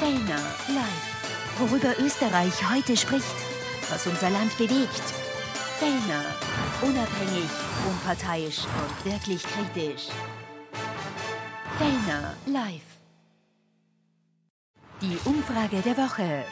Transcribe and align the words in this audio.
Fellner 0.00 0.40
live. 0.68 1.58
Worüber 1.58 1.92
Österreich 2.02 2.54
heute 2.72 2.96
spricht, 2.96 3.34
was 3.90 4.06
unser 4.06 4.30
Land 4.30 4.56
bewegt. 4.56 5.04
Fellner. 5.78 6.24
Unabhängig, 6.80 7.50
unparteiisch 7.86 8.60
und 8.64 9.12
wirklich 9.12 9.42
kritisch. 9.42 10.08
Fellner 11.76 12.34
live. 12.46 12.80
Die 15.02 15.18
Umfrage 15.28 15.82
der 15.82 15.98
Woche. 15.98 16.44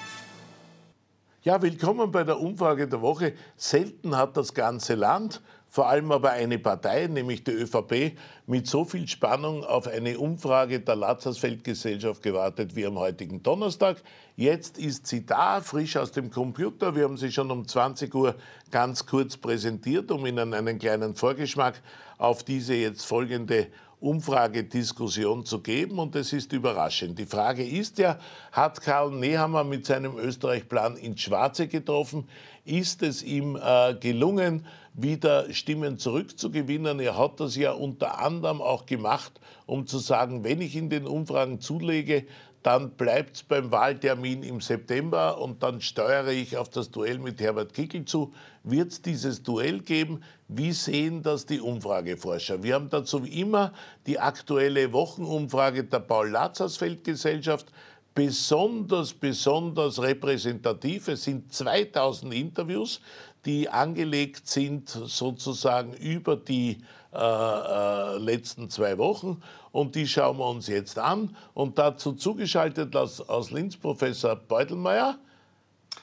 Ja, 1.41 1.63
willkommen 1.63 2.11
bei 2.11 2.25
der 2.25 2.39
Umfrage 2.39 2.87
der 2.87 3.01
Woche. 3.01 3.33
Selten 3.57 4.15
hat 4.15 4.37
das 4.37 4.53
ganze 4.53 4.95
Land 4.95 5.41
vor 5.71 5.89
allem 5.89 6.11
aber 6.13 6.31
eine 6.31 6.59
Partei, 6.59 7.07
nämlich 7.07 7.45
die 7.45 7.51
ÖVP, 7.51 8.17
mit 8.47 8.67
so 8.67 8.85
viel 8.85 9.07
Spannung 9.07 9.65
auf 9.65 9.87
eine 9.87 10.19
Umfrage 10.19 10.81
der 10.81 10.97
Lazarsfeld-Gesellschaft 10.97 12.23
gewartet 12.23 12.75
wie 12.75 12.87
am 12.87 12.99
heutigen 12.99 13.43
Donnerstag. 13.43 14.03
Jetzt 14.37 14.79
ist 14.79 15.07
sie 15.07 15.27
da, 15.27 15.61
frisch 15.61 15.97
aus 15.97 16.13
dem 16.13 16.31
Computer. 16.31 16.97
Wir 16.97 17.05
haben 17.05 17.19
sie 17.19 17.31
schon 17.31 17.51
um 17.51 17.69
20 17.69 18.15
Uhr 18.15 18.35
ganz 18.71 19.05
kurz 19.05 19.37
präsentiert, 19.37 20.11
um 20.11 20.25
Ihnen 20.25 20.55
einen 20.55 20.79
kleinen 20.79 21.15
Vorgeschmack 21.15 21.83
auf 22.17 22.45
diese 22.45 22.75
jetzt 22.75 23.05
folgende 23.05 23.67
Umfragediskussion 24.01 25.45
zu 25.45 25.61
geben 25.61 25.99
und 25.99 26.15
es 26.15 26.33
ist 26.33 26.53
überraschend. 26.53 27.19
Die 27.19 27.27
Frage 27.27 27.67
ist 27.67 27.99
ja, 27.99 28.19
hat 28.53 28.81
Karl 28.81 29.11
Nehammer 29.11 29.65
mit 29.65 29.87
seinem 29.87 30.17
Österreich-Plan 30.17 30.97
ins 30.97 31.21
Schwarze 31.21 31.67
getroffen? 31.67 32.29
Ist 32.65 33.03
es 33.03 33.25
ihm 33.25 33.57
äh, 33.57 33.95
gelungen, 33.95 34.67
wieder 35.01 35.53
Stimmen 35.53 35.97
zurückzugewinnen? 35.99 37.01
Er 37.01 37.17
hat 37.17 37.41
das 37.41 37.57
ja 37.57 37.73
unter 37.73 38.21
anderem 38.21 38.61
auch 38.61 38.85
gemacht, 38.85 39.41
um 39.67 39.87
zu 39.87 39.99
sagen, 39.99 40.45
wenn 40.45 40.61
ich 40.61 40.77
in 40.77 40.91
den 40.91 41.07
Umfragen 41.07 41.61
zulege, 41.61 42.27
dann 42.63 42.91
bleibt 42.91 43.37
es 43.37 43.43
beim 43.45 43.71
Wahltermin 43.71 44.43
im 44.43 44.61
September 44.61 45.41
und 45.41 45.63
dann 45.63 45.81
steuere 45.81 46.33
ich 46.33 46.57
auf 46.57 46.69
das 46.69 46.91
Duell 46.91 47.19
mit 47.19 47.41
Herbert 47.41 47.73
Kickel 47.73 48.05
zu. 48.05 48.33
Wird 48.65 48.91
es 48.91 49.01
dieses 49.01 49.43
Duell 49.43 49.81
geben? 49.81 50.23
Wie 50.49 50.73
sehen 50.73 51.23
das 51.23 51.47
die 51.47 51.61
Umfrageforscher? 51.61 52.63
Wir 52.63 52.75
haben 52.75 52.91
dazu 52.91 53.25
wie 53.25 53.41
immer 53.41 53.73
die 54.07 54.19
aktuelle 54.19 54.93
Wochenumfrage 54.93 55.85
der 55.85 56.01
Paul-Lazarsfeld-Gesellschaft 56.01 57.73
besonders, 58.19 59.15
besonders 59.15 60.03
repräsentativ. 60.03 61.07
Es 61.07 61.23
sind 61.23 61.53
2000 61.53 62.35
Interviews, 62.35 63.01
die 63.49 63.71
angelegt 63.71 64.47
sind 64.47 64.91
sozusagen 64.91 65.95
über 65.95 66.37
die 66.37 66.83
äh, 67.15 67.19
äh, 67.19 68.19
letzten 68.19 68.69
zwei 68.69 68.99
Wochen. 68.99 69.43
Und 69.73 69.95
die 69.95 70.07
schauen 70.07 70.37
wir 70.37 70.47
uns 70.47 70.67
jetzt 70.67 70.99
an. 70.99 71.35
Und 71.55 71.79
dazu 71.79 72.13
zugeschaltet 72.13 72.95
aus, 72.95 73.23
aus 73.23 73.51
Linz 73.51 73.75
Professor 73.75 74.37
Beutelmeier. 74.37 75.17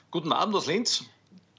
Guten 0.09 0.31
Abend 0.31 0.55
aus 0.55 0.65
Linz. 0.65 1.05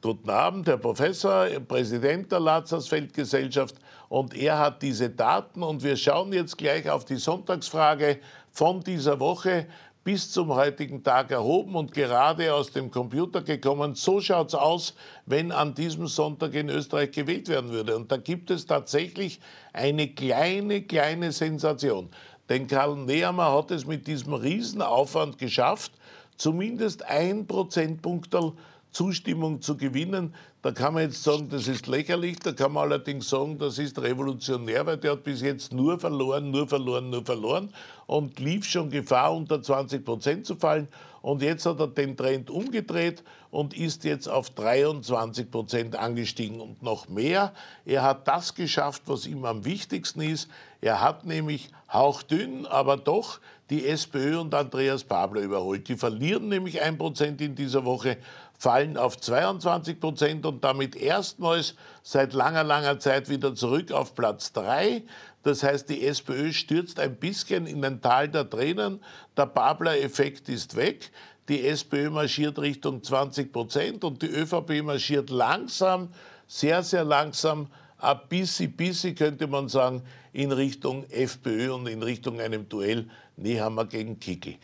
Guten 0.02 0.28
Abend, 0.28 0.66
Herr 0.66 0.76
Professor, 0.76 1.46
Präsident 1.68 2.32
der 2.32 2.40
Lazarsfeld-Gesellschaft. 2.40 3.76
Und 4.08 4.34
er 4.34 4.58
hat 4.58 4.82
diese 4.82 5.08
Daten. 5.08 5.62
Und 5.62 5.84
wir 5.84 5.96
schauen 5.96 6.32
jetzt 6.32 6.58
gleich 6.58 6.90
auf 6.90 7.04
die 7.04 7.16
Sonntagsfrage 7.16 8.18
von 8.50 8.80
dieser 8.80 9.20
Woche 9.20 9.68
bis 10.06 10.30
zum 10.30 10.54
heutigen 10.54 11.02
Tag 11.02 11.32
erhoben 11.32 11.74
und 11.74 11.92
gerade 11.92 12.54
aus 12.54 12.70
dem 12.70 12.92
Computer 12.92 13.42
gekommen. 13.42 13.96
So 13.96 14.20
schaut 14.20 14.50
es 14.50 14.54
aus, 14.54 14.94
wenn 15.26 15.50
an 15.50 15.74
diesem 15.74 16.06
Sonntag 16.06 16.54
in 16.54 16.68
Österreich 16.68 17.10
gewählt 17.10 17.48
werden 17.48 17.72
würde. 17.72 17.96
Und 17.96 18.12
da 18.12 18.16
gibt 18.16 18.52
es 18.52 18.66
tatsächlich 18.66 19.40
eine 19.72 20.06
kleine, 20.06 20.82
kleine 20.82 21.32
Sensation. 21.32 22.08
Denn 22.48 22.68
Karl 22.68 22.94
Nehammer 22.94 23.52
hat 23.52 23.72
es 23.72 23.84
mit 23.84 24.06
diesem 24.06 24.34
Riesenaufwand 24.34 25.38
geschafft, 25.38 25.90
zumindest 26.36 27.04
ein 27.04 27.44
Prozentpunktel 27.44 28.52
Zustimmung 28.96 29.60
zu 29.60 29.76
gewinnen. 29.76 30.34
Da 30.62 30.72
kann 30.72 30.94
man 30.94 31.02
jetzt 31.02 31.22
sagen, 31.22 31.50
das 31.50 31.68
ist 31.68 31.86
lächerlich, 31.86 32.38
da 32.38 32.52
kann 32.52 32.72
man 32.72 32.84
allerdings 32.84 33.28
sagen, 33.28 33.58
das 33.58 33.78
ist 33.78 34.00
revolutionär, 34.00 34.86
weil 34.86 34.96
der 34.96 35.12
hat 35.12 35.22
bis 35.22 35.42
jetzt 35.42 35.74
nur 35.74 36.00
verloren, 36.00 36.50
nur 36.50 36.66
verloren, 36.66 37.10
nur 37.10 37.22
verloren 37.22 37.68
und 38.06 38.40
lief 38.40 38.64
schon 38.64 38.88
Gefahr, 38.88 39.34
unter 39.34 39.62
20 39.62 40.02
Prozent 40.02 40.46
zu 40.46 40.56
fallen. 40.56 40.88
Und 41.20 41.42
jetzt 41.42 41.66
hat 41.66 41.78
er 41.78 41.88
den 41.88 42.16
Trend 42.16 42.48
umgedreht 42.48 43.22
und 43.50 43.76
ist 43.76 44.04
jetzt 44.04 44.28
auf 44.28 44.48
23 44.50 45.50
Prozent 45.50 45.96
angestiegen 45.96 46.60
und 46.60 46.82
noch 46.82 47.08
mehr. 47.08 47.52
Er 47.84 48.02
hat 48.02 48.26
das 48.26 48.54
geschafft, 48.54 49.02
was 49.06 49.26
ihm 49.26 49.44
am 49.44 49.66
wichtigsten 49.66 50.22
ist. 50.22 50.48
Er 50.80 51.02
hat 51.02 51.26
nämlich 51.26 51.70
hauchdünn, 51.92 52.64
aber 52.64 52.96
doch 52.96 53.40
die 53.70 53.86
SPÖ 53.86 54.38
und 54.38 54.54
Andreas 54.54 55.02
Pabler 55.02 55.40
überholt. 55.40 55.88
Die 55.88 55.96
verlieren 55.96 56.48
nämlich 56.48 56.82
ein 56.82 56.98
Prozent 56.98 57.40
in 57.40 57.54
dieser 57.56 57.84
Woche, 57.84 58.18
fallen 58.58 58.96
auf 58.96 59.18
22 59.18 60.00
Prozent 60.00 60.46
und 60.46 60.64
damit 60.64 60.96
erstmals 60.96 61.74
seit 62.02 62.32
langer, 62.32 62.64
langer 62.64 62.98
Zeit 62.98 63.28
wieder 63.28 63.54
zurück 63.54 63.92
auf 63.92 64.14
Platz 64.14 64.52
drei. 64.52 65.02
Das 65.42 65.62
heißt, 65.62 65.88
die 65.88 66.04
SPÖ 66.04 66.52
stürzt 66.52 66.98
ein 66.98 67.16
bisschen 67.16 67.66
in 67.66 67.84
ein 67.84 68.00
Tal 68.00 68.28
der 68.28 68.48
Tränen. 68.48 69.00
Der 69.36 69.46
Babler-Effekt 69.46 70.48
ist 70.48 70.76
weg. 70.76 71.10
Die 71.48 71.66
SPÖ 71.66 72.10
marschiert 72.10 72.58
Richtung 72.58 73.02
20 73.02 73.52
Prozent 73.52 74.02
und 74.02 74.22
die 74.22 74.26
ÖVP 74.26 74.82
marschiert 74.82 75.30
langsam, 75.30 76.08
sehr, 76.48 76.82
sehr 76.82 77.04
langsam, 77.04 77.68
ein 77.98 78.20
bisschen, 78.28 78.72
bisschen 78.72 79.14
könnte 79.14 79.46
man 79.46 79.68
sagen, 79.68 80.02
in 80.32 80.52
Richtung 80.52 81.04
FPÖ 81.08 81.72
und 81.72 81.86
in 81.86 82.02
Richtung 82.02 82.40
einem 82.40 82.68
Duell 82.68 83.08
Nehammer 83.36 83.86
gegen 83.86 84.18
Kickel. 84.18 84.56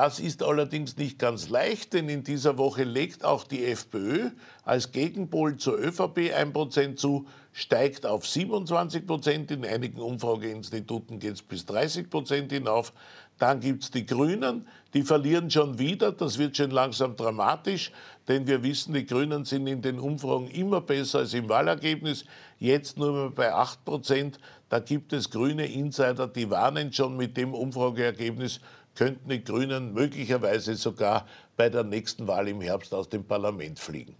Das 0.00 0.20
ist 0.20 0.44
allerdings 0.44 0.96
nicht 0.96 1.18
ganz 1.18 1.48
leicht, 1.48 1.92
denn 1.92 2.08
in 2.08 2.22
dieser 2.22 2.56
Woche 2.56 2.84
legt 2.84 3.24
auch 3.24 3.42
die 3.42 3.64
FPÖ 3.64 4.30
als 4.62 4.92
Gegenpol 4.92 5.56
zur 5.56 5.76
ÖVP 5.76 6.32
ein 6.36 6.52
Prozent 6.52 7.00
zu, 7.00 7.26
steigt 7.52 8.06
auf 8.06 8.24
27 8.24 9.04
Prozent. 9.04 9.50
In 9.50 9.64
einigen 9.64 10.00
Umfrageinstituten 10.00 11.18
geht 11.18 11.32
es 11.32 11.42
bis 11.42 11.66
30 11.66 12.10
Prozent 12.10 12.52
hinauf. 12.52 12.92
Dann 13.38 13.58
gibt 13.58 13.82
es 13.82 13.90
die 13.90 14.06
Grünen, 14.06 14.68
die 14.94 15.02
verlieren 15.02 15.50
schon 15.50 15.80
wieder. 15.80 16.12
Das 16.12 16.38
wird 16.38 16.56
schon 16.56 16.70
langsam 16.70 17.16
dramatisch, 17.16 17.90
denn 18.28 18.46
wir 18.46 18.62
wissen, 18.62 18.94
die 18.94 19.04
Grünen 19.04 19.44
sind 19.44 19.66
in 19.66 19.82
den 19.82 19.98
Umfragen 19.98 20.46
immer 20.46 20.80
besser 20.80 21.18
als 21.18 21.34
im 21.34 21.48
Wahlergebnis. 21.48 22.24
Jetzt 22.60 22.98
nur 22.98 23.12
mehr 23.12 23.30
bei 23.30 23.52
8 23.52 23.84
Prozent. 23.84 24.38
Da 24.68 24.78
gibt 24.78 25.12
es 25.12 25.30
grüne 25.30 25.66
Insider, 25.66 26.28
die 26.28 26.50
warnen 26.50 26.92
schon 26.92 27.16
mit 27.16 27.36
dem 27.36 27.52
Umfrageergebnis 27.52 28.60
könnten 28.98 29.28
die 29.28 29.44
Grünen 29.44 29.94
möglicherweise 29.94 30.74
sogar 30.74 31.24
bei 31.56 31.68
der 31.68 31.84
nächsten 31.84 32.26
Wahl 32.26 32.48
im 32.48 32.60
Herbst 32.60 32.92
aus 32.92 33.08
dem 33.08 33.22
Parlament 33.22 33.78
fliegen. 33.78 34.16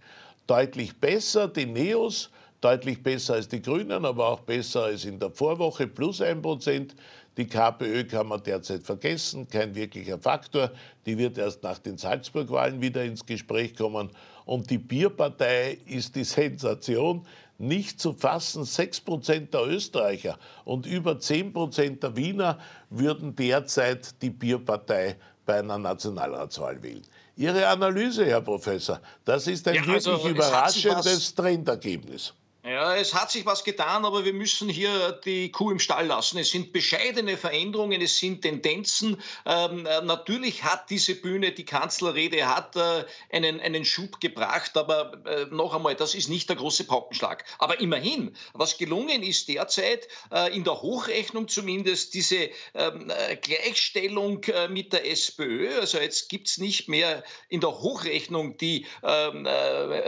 Deutlich 0.47 0.97
besser 0.97 1.49
die 1.49 1.65
Neos, 1.65 2.29
deutlich 2.61 3.03
besser 3.03 3.33
als 3.33 3.49
die 3.49 3.61
Grünen, 3.61 4.05
aber 4.05 4.29
auch 4.29 4.39
besser 4.39 4.85
als 4.85 5.03
in 5.03 5.19
der 5.19 5.31
Vorwoche, 5.31 5.85
plus 5.85 6.21
ein 6.21 6.41
Prozent. 6.41 6.95
Die 7.35 7.45
KPÖ 7.45 8.05
kann 8.05 8.27
man 8.27 8.41
derzeit 8.41 8.83
vergessen, 8.83 9.49
kein 9.49 9.75
wirklicher 9.75 10.17
Faktor. 10.17 10.71
Die 11.05 11.17
wird 11.17 11.37
erst 11.37 11.61
nach 11.61 11.79
den 11.79 11.97
Salzburg-Wahlen 11.97 12.81
wieder 12.81 13.03
ins 13.03 13.25
Gespräch 13.25 13.75
kommen. 13.75 14.09
Und 14.45 14.69
die 14.69 14.77
Bierpartei 14.77 15.77
ist 15.87 16.15
die 16.15 16.23
Sensation 16.23 17.25
nicht 17.59 17.99
zu 17.99 18.13
fassen. 18.13 18.63
Sechs 18.63 18.99
Prozent 18.99 19.53
der 19.53 19.67
Österreicher 19.67 20.39
und 20.65 20.85
über 20.85 21.19
zehn 21.19 21.53
Prozent 21.53 22.01
der 22.01 22.15
Wiener 22.15 22.57
würden 22.89 23.35
derzeit 23.35 24.21
die 24.21 24.31
Bierpartei 24.31 25.17
bei 25.45 25.59
einer 25.59 25.77
Nationalratswahl 25.77 26.81
wählen. 26.81 27.03
Ihre 27.35 27.67
Analyse, 27.67 28.25
Herr 28.25 28.41
Professor, 28.41 28.99
das 29.23 29.47
ist 29.47 29.67
ein 29.67 29.75
ja, 29.75 29.81
also 29.93 30.11
wirklich 30.11 30.31
überraschendes 30.31 31.33
Trendergebnis. 31.35 32.33
Ja, 32.69 32.95
es 32.95 33.15
hat 33.15 33.31
sich 33.31 33.47
was 33.47 33.63
getan, 33.63 34.05
aber 34.05 34.25
wir 34.25 34.33
müssen 34.33 34.69
hier 34.69 35.19
die 35.25 35.51
Kuh 35.51 35.71
im 35.71 35.79
Stall 35.79 36.05
lassen. 36.05 36.37
Es 36.37 36.51
sind 36.51 36.71
bescheidene 36.71 37.35
Veränderungen, 37.35 37.99
es 37.99 38.19
sind 38.19 38.43
Tendenzen. 38.43 39.19
Ähm, 39.47 39.87
äh, 39.87 40.01
natürlich 40.01 40.63
hat 40.63 40.91
diese 40.91 41.15
Bühne, 41.15 41.51
die 41.51 41.65
Kanzlerrede 41.65 42.47
hat 42.47 42.75
äh, 42.75 43.05
einen, 43.31 43.59
einen 43.59 43.85
Schub 43.85 44.19
gebracht, 44.19 44.77
aber 44.77 45.13
äh, 45.25 45.45
noch 45.49 45.73
einmal, 45.73 45.95
das 45.95 46.13
ist 46.13 46.29
nicht 46.29 46.47
der 46.47 46.57
große 46.57 46.83
Paukenschlag. 46.83 47.43
Aber 47.57 47.79
immerhin, 47.79 48.35
was 48.53 48.77
gelungen 48.77 49.23
ist 49.23 49.47
derzeit, 49.47 50.07
äh, 50.31 50.55
in 50.55 50.63
der 50.63 50.79
Hochrechnung 50.79 51.47
zumindest, 51.47 52.13
diese 52.13 52.51
ähm, 52.75 53.09
äh, 53.09 53.35
Gleichstellung 53.37 54.43
äh, 54.43 54.67
mit 54.67 54.93
der 54.93 55.09
SPÖ. 55.09 55.79
Also 55.79 55.97
jetzt 55.97 56.29
gibt 56.29 56.49
es 56.49 56.59
nicht 56.59 56.87
mehr 56.87 57.23
in 57.47 57.61
der 57.61 57.71
Hochrechnung 57.79 58.57
die 58.57 58.85
ähm, 59.01 59.47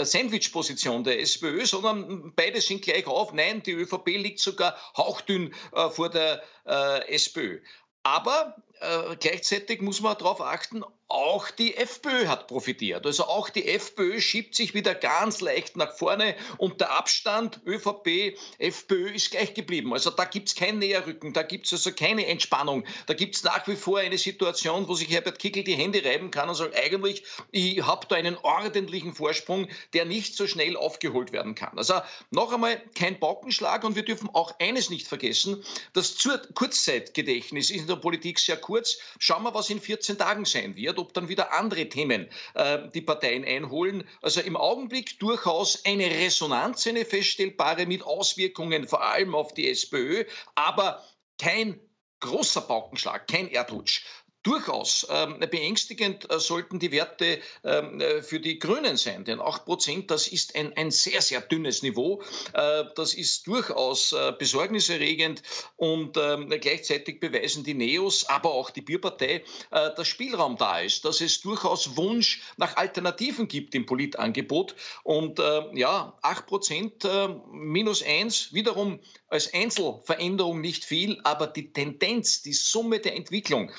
Sandwich-Position 0.03 1.03
der 1.03 1.19
SPÖ, 1.21 1.65
sondern 1.65 2.35
beide 2.51 2.61
sind 2.61 2.81
gleich 2.81 3.07
auf. 3.07 3.33
Nein, 3.33 3.63
die 3.63 3.71
ÖVP 3.71 4.07
liegt 4.07 4.39
sogar 4.39 4.75
hauchdünn 4.97 5.53
äh, 5.73 5.89
vor 5.89 6.09
der 6.09 6.43
äh, 6.65 7.13
SPÖ. 7.13 7.59
Aber 8.03 8.55
äh, 8.79 9.15
gleichzeitig 9.19 9.81
muss 9.81 10.01
man 10.01 10.17
darauf 10.17 10.41
achten, 10.41 10.83
auch 11.11 11.51
die 11.51 11.75
FPÖ 11.75 12.27
hat 12.27 12.47
profitiert. 12.47 13.05
Also 13.05 13.25
auch 13.25 13.49
die 13.49 13.67
FPÖ 13.67 14.19
schiebt 14.19 14.55
sich 14.55 14.73
wieder 14.73 14.95
ganz 14.95 15.41
leicht 15.41 15.77
nach 15.77 15.93
vorne 15.93 16.35
und 16.57 16.81
der 16.81 16.91
Abstand 16.97 17.59
ÖVP, 17.65 18.37
FPÖ 18.57 19.11
ist 19.11 19.31
gleich 19.31 19.53
geblieben. 19.53 19.93
Also 19.93 20.09
da 20.09 20.25
gibt 20.25 20.49
es 20.49 20.55
kein 20.55 20.79
Näherrücken, 20.79 21.33
da 21.33 21.43
gibt 21.43 21.65
es 21.65 21.73
also 21.73 21.91
keine 21.91 22.25
Entspannung. 22.27 22.85
Da 23.07 23.13
gibt 23.13 23.35
es 23.35 23.43
nach 23.43 23.67
wie 23.67 23.75
vor 23.75 23.99
eine 23.99 24.17
Situation, 24.17 24.87
wo 24.87 24.95
sich 24.95 25.09
Herbert 25.09 25.39
Kickel 25.39 25.63
die 25.63 25.75
Hände 25.75 26.03
reiben 26.03 26.31
kann 26.31 26.49
und 26.49 26.55
sagt, 26.55 26.75
eigentlich, 26.75 27.23
ich 27.51 27.83
habe 27.83 28.07
da 28.07 28.15
einen 28.15 28.37
ordentlichen 28.37 29.13
Vorsprung, 29.13 29.67
der 29.93 30.05
nicht 30.05 30.35
so 30.35 30.47
schnell 30.47 30.77
aufgeholt 30.77 31.31
werden 31.31 31.55
kann. 31.55 31.77
Also 31.77 31.95
noch 32.29 32.53
einmal 32.53 32.81
kein 32.95 33.19
Baukenschlag 33.19 33.83
und 33.83 33.95
wir 33.95 34.05
dürfen 34.05 34.29
auch 34.33 34.53
eines 34.59 34.89
nicht 34.89 35.07
vergessen, 35.07 35.63
das 35.93 36.17
Kurzzeitgedächtnis 36.53 37.69
ist 37.69 37.81
in 37.81 37.87
der 37.87 37.95
Politik 37.95 38.39
sehr 38.39 38.57
kurz. 38.57 38.97
Schauen 39.19 39.43
wir, 39.43 39.53
was 39.53 39.69
in 39.69 39.81
14 39.81 40.17
Tagen 40.17 40.45
sein 40.45 40.75
wird, 40.75 40.99
ob 41.01 41.13
dann 41.13 41.27
wieder 41.27 41.53
andere 41.53 41.89
Themen 41.89 42.29
äh, 42.53 42.89
die 42.93 43.01
Parteien 43.01 43.43
einholen. 43.43 44.07
Also 44.21 44.41
im 44.41 44.55
Augenblick 44.55 45.19
durchaus 45.19 45.83
eine 45.85 46.05
Resonanz, 46.05 46.87
eine 46.87 47.05
feststellbare 47.05 47.85
mit 47.85 48.03
Auswirkungen 48.03 48.87
vor 48.87 49.03
allem 49.03 49.35
auf 49.35 49.53
die 49.53 49.69
SPÖ, 49.69 50.23
aber 50.55 51.03
kein 51.37 51.79
großer 52.21 52.61
Paukenschlag, 52.61 53.27
kein 53.27 53.49
Erdrutsch. 53.49 54.05
Durchaus 54.43 55.05
ähm, 55.11 55.39
beängstigend 55.39 56.31
äh, 56.31 56.39
sollten 56.39 56.79
die 56.79 56.91
Werte 56.91 57.39
ähm, 57.63 58.01
äh, 58.01 58.23
für 58.23 58.39
die 58.39 58.57
Grünen 58.57 58.97
sein, 58.97 59.23
denn 59.23 59.39
8 59.39 59.65
Prozent, 59.65 60.09
das 60.09 60.27
ist 60.27 60.55
ein, 60.55 60.75
ein 60.77 60.89
sehr, 60.89 61.21
sehr 61.21 61.41
dünnes 61.41 61.83
Niveau. 61.83 62.23
Äh, 62.53 62.85
das 62.95 63.13
ist 63.13 63.45
durchaus 63.45 64.15
besorgniserregend 64.39 65.43
und 65.75 66.17
ähm, 66.17 66.49
gleichzeitig 66.49 67.19
beweisen 67.19 67.63
die 67.63 67.73
Neos, 67.73 68.25
aber 68.25 68.51
auch 68.51 68.69
die 68.69 68.81
Bierpartei, 68.81 69.43
dass 69.69 70.07
Spielraum 70.07 70.57
da 70.57 70.79
ist, 70.79 71.05
dass 71.05 71.21
es 71.21 71.41
durchaus 71.41 71.95
Wunsch 71.97 72.41
nach 72.57 72.77
Alternativen 72.77 73.47
gibt 73.47 73.75
im 73.75 73.85
Politangebot. 73.85 74.75
Und 75.03 75.39
ja, 75.73 76.17
8 76.21 76.45
Prozent 76.45 77.07
minus 77.51 78.03
1, 78.03 78.53
wiederum 78.53 78.99
als 79.27 79.53
Einzelveränderung 79.53 80.61
nicht 80.61 80.83
viel, 80.83 81.19
aber 81.23 81.47
die 81.47 81.71
Tendenz, 81.71 82.41
die 82.41 82.53
Summe 82.53 82.99
der 82.99 83.15
Entwicklung, 83.15 83.71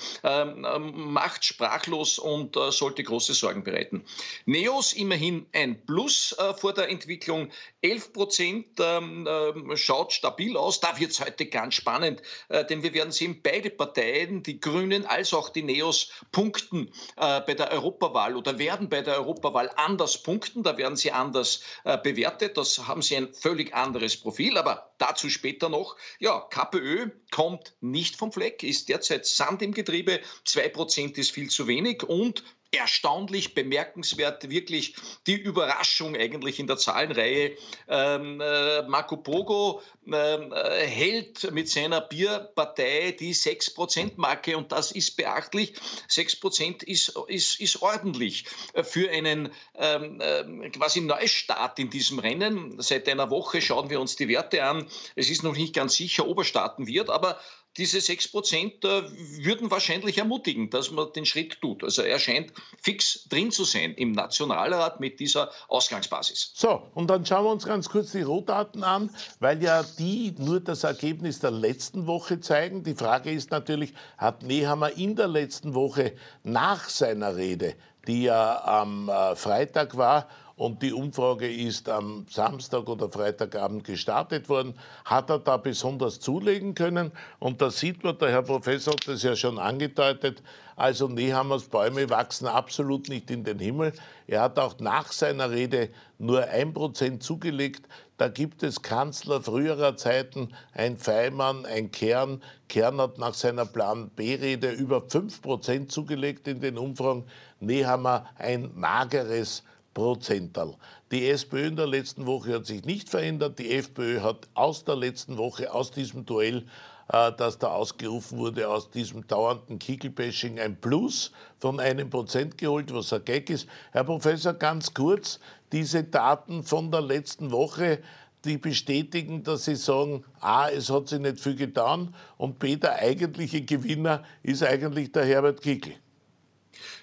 macht 0.53 1.45
sprachlos 1.45 2.19
und 2.19 2.57
äh, 2.57 2.71
sollte 2.71 3.03
große 3.03 3.35
Sorgen 3.35 3.65
bereiten. 3.65 4.05
Neos 4.45 4.93
immerhin 4.93 5.47
ein 5.53 5.85
Plus 5.85 6.35
äh, 6.39 6.55
vor 6.55 6.75
der 6.75 6.89
Entwicklung. 6.91 7.51
11 7.83 8.13
Prozent 8.13 8.67
ähm, 8.81 9.29
ähm, 9.29 9.77
schaut 9.77 10.13
stabil 10.13 10.57
aus. 10.57 10.81
Da 10.81 10.99
wird 10.99 11.11
es 11.11 11.21
heute 11.21 11.47
ganz 11.47 11.75
spannend, 11.75 12.23
äh, 12.49 12.65
denn 12.65 12.83
wir 12.83 12.95
werden 12.95 13.13
sehen, 13.13 13.41
beide 13.43 13.71
Parteien, 13.71 14.43
die 14.43 14.61
Grünen 14.61 15.05
als 15.05 15.35
auch 15.35 15.49
die 15.49 15.63
Neos, 15.63 16.11
punkten 16.31 16.93
bei 17.17 17.55
der 17.55 17.73
Europawahl 17.73 18.37
oder 18.37 18.59
werden 18.59 18.89
bei 18.89 19.03
der 19.03 19.17
Europawahl 19.17 19.71
anders 19.77 20.23
punkten. 20.23 20.63
Da 20.63 20.77
werden 20.77 20.97
sie 20.97 21.13
anders 21.13 21.63
bewertet. 22.03 22.57
Das 22.57 22.87
haben 22.87 23.03
sie 23.03 23.17
ein 23.17 23.35
völlig 23.35 23.75
anderes 23.75 24.17
Profil, 24.17 24.57
aber 24.57 24.93
dazu 24.99 25.29
später 25.29 25.69
noch. 25.69 25.97
Ja, 26.19 26.41
KPÖ 26.41 27.11
kommt 27.31 27.75
nicht 27.81 28.17
vom 28.17 28.33
Fleck, 28.33 28.63
ist 28.63 28.89
derzeit 28.89 29.27
Sand 29.27 29.63
im 29.63 29.73
Getriebe. 29.73 30.21
2% 30.47 31.19
ist 31.19 31.33
viel 31.33 31.51
zu 31.51 31.67
wenig 31.67 32.05
und 32.05 32.45
erstaunlich 32.73 33.55
bemerkenswert, 33.55 34.49
wirklich 34.51 34.95
die 35.27 35.37
Überraschung 35.37 36.17
eigentlich 36.17 36.59
in 36.59 36.67
der 36.67 36.79
Zahlenreihe. 36.79 37.57
Ähm, 37.89 38.41
äh, 38.41 38.83
Marco 38.83 39.19
Pogo 39.19 39.83
ähm, 40.07 40.53
äh, 40.53 40.87
hält 40.87 41.53
mit 41.53 41.69
seiner 41.69 42.01
Bierpartei 42.01 43.15
die 43.19 43.35
6%-Marke 43.35 44.57
und 44.57 44.73
das 44.73 44.91
ist 44.91 45.17
beachtlich. 45.17 45.75
6% 46.09 46.83
ist, 46.85 47.15
ist, 47.29 47.61
ist 47.61 47.83
ordentlich 47.83 48.45
für 48.83 49.11
einen 49.11 49.53
ähm, 49.75 50.21
äh, 50.21 50.71
quasi 50.71 51.03
Neustart 51.03 51.79
in 51.79 51.91
diesem 51.91 52.19
Rennen. 52.19 52.81
Seit 52.81 53.09
einer 53.09 53.31
Woche 53.31 53.61
schauen 53.61 53.91
wir 53.91 54.01
uns 54.01 54.17
die 54.17 54.29
Werte 54.29 54.65
an. 54.65 54.89
Es 55.15 55.31
ist 55.31 55.43
noch 55.43 55.55
nicht 55.55 55.75
ganz 55.75 55.95
sicher, 55.95 56.27
ob 56.27 56.39
er 56.39 56.45
starten 56.45 56.87
wird, 56.87 57.11
aber 57.11 57.39
diese 57.77 58.01
6 58.01 58.29
Prozent 58.29 58.85
äh, 58.85 59.03
würden 59.43 59.71
wahrscheinlich 59.71 60.19
ermutigen, 60.19 60.69
dass 60.71 60.91
man 60.91 61.13
den 61.13 61.25
Schritt 61.25 61.61
tut. 61.61 61.83
Also 61.83 62.03
er 62.03 62.19
scheint 62.19 62.53
fix 62.81 63.27
drin 63.29 63.51
zu 63.51 63.65
sein 63.65 63.95
im 63.95 64.13
Nationalrat 64.13 65.01
mit 65.01 65.21
dieser 65.21 65.51
Ausgangsbasis. 65.69 66.53
So, 66.55 66.83
und 66.95 67.09
dann 67.09 67.25
schauen 67.25 67.45
wir 67.45 67.51
uns 67.51 67.65
ganz 67.65 67.89
kurz 67.89 68.13
die 68.13 68.23
Rohdaten 68.23 68.85
an, 68.85 69.11
weil 69.41 69.63
ja 69.63 69.83
die 69.99 70.35
nur 70.39 70.61
das 70.61 70.85
Ergebnis 70.85 71.41
der 71.41 71.51
letzten 71.51 72.07
Woche 72.07 72.41
zeigen. 72.41 72.85
Die 72.85 72.95
Frage 72.95 73.31
ist 73.31 73.51
natürlich, 73.51 73.95
hat 74.19 74.43
Nehammer 74.43 74.97
in 74.97 75.17
der 75.17 75.29
letzten 75.29 75.75
Woche 75.75 76.13
nach 76.43 76.89
seiner 76.89 77.37
Rede, 77.37 77.75
die 78.07 78.25
ja 78.25 78.63
am 78.65 79.09
äh, 79.09 79.35
Freitag 79.35 79.97
war, 79.97 80.29
und 80.63 80.81
die 80.81 80.93
Umfrage 80.93 81.53
ist 81.53 81.89
am 81.89 82.25
Samstag 82.31 82.89
oder 82.89 83.11
Freitagabend 83.11 83.83
gestartet 83.83 84.49
worden. 84.49 84.75
Hat 85.05 85.29
er 85.29 85.41
da 85.41 85.57
besonders 85.57 86.21
zulegen 86.21 86.77
können? 86.77 87.11
Und 87.41 87.61
da 87.61 87.69
sieht 87.69 88.05
man, 88.05 88.17
der 88.19 88.31
Herr 88.31 88.43
Professor 88.43 88.93
hat 88.93 89.09
das 89.09 89.25
ja 89.25 89.35
schon 89.35 89.59
angedeutet, 89.59 90.41
also 90.77 91.09
Nehammers 91.09 91.65
Bäume 91.65 92.09
wachsen 92.11 92.47
absolut 92.47 93.09
nicht 93.09 93.29
in 93.33 93.43
den 93.43 93.59
Himmel. 93.59 93.93
Er 94.29 94.43
hat 94.43 94.59
auch 94.59 94.79
nach 94.79 95.11
seiner 95.11 95.51
Rede 95.51 95.91
nur 96.19 96.45
ein 96.45 96.73
Prozent 96.73 97.25
zugelegt. 97.25 97.89
Da 98.17 98.29
gibt 98.29 98.63
es 98.63 98.83
Kanzler 98.83 99.43
früherer 99.43 99.97
Zeiten, 99.97 100.55
ein 100.75 100.97
Feimann, 100.97 101.67
ein 101.67 101.91
Kern. 101.91 102.41
Kern 102.69 103.01
hat 103.01 103.19
nach 103.19 103.35
seiner 103.35 103.67
Plan 103.67 104.11
B-Rede 104.11 104.71
über 104.71 105.03
fünf 105.09 105.43
Prozent 105.43 105.91
zugelegt 105.91 106.47
in 106.47 106.61
den 106.61 106.79
Umfragen. 106.79 107.25
Nehammer 107.59 108.27
ein 108.39 108.71
mageres 108.75 109.65
Prozental. 109.95 110.75
Die 111.11 111.29
SPÖ 111.29 111.67
in 111.67 111.77
der 111.77 111.87
letzten 111.87 112.27
Woche 112.27 112.55
hat 112.55 112.67
sich 112.67 112.85
nicht 112.85 113.09
verändert. 113.09 113.59
Die 113.59 113.71
FPÖ 113.73 114.21
hat 114.21 114.49
aus 114.55 114.85
der 114.85 114.97
letzten 114.97 115.37
Woche, 115.37 115.73
aus 115.73 115.91
diesem 115.91 116.25
Duell, 116.25 116.65
äh, 117.09 117.33
das 117.37 117.59
da 117.59 117.69
ausgerufen 117.69 118.39
wurde, 118.39 118.69
aus 118.69 118.91
diesem 118.91 119.27
dauernden 119.27 119.79
Kickelbashing 119.79 120.59
ein 120.59 120.81
Plus 120.81 121.33
von 121.59 121.81
einem 121.81 122.09
Prozent 122.11 122.59
geholt, 122.59 122.93
was 122.93 123.13
ein 123.13 123.25
Gag 123.25 123.51
ist. 123.51 123.69
Herr 123.91 124.05
Professor, 124.05 124.55
ganz 124.55 124.95
kurz, 124.95 125.39
diese 125.73 126.05
Daten 126.05 126.63
von 126.63 126.91
der 126.91 127.03
letzten 127.03 127.51
Woche, 127.51 128.01
die 128.45 128.59
bestätigen, 128.59 129.43
dass 129.43 129.67
sie 129.67 129.77
sagen, 129.77 130.25
A, 130.41 130.69
es 130.69 130.91
hat 130.91 131.09
sich 131.09 131.21
nicht 131.21 131.41
viel 131.41 131.55
getan 131.55 132.15
und 132.39 132.59
B, 132.59 132.77
der 132.77 132.97
eigentliche 132.97 133.63
Gewinner 133.63 134.25
ist 134.43 134.63
eigentlich 134.63 135.13
der 135.13 135.25
Herbert 135.25 135.61
Kickel. 135.61 135.95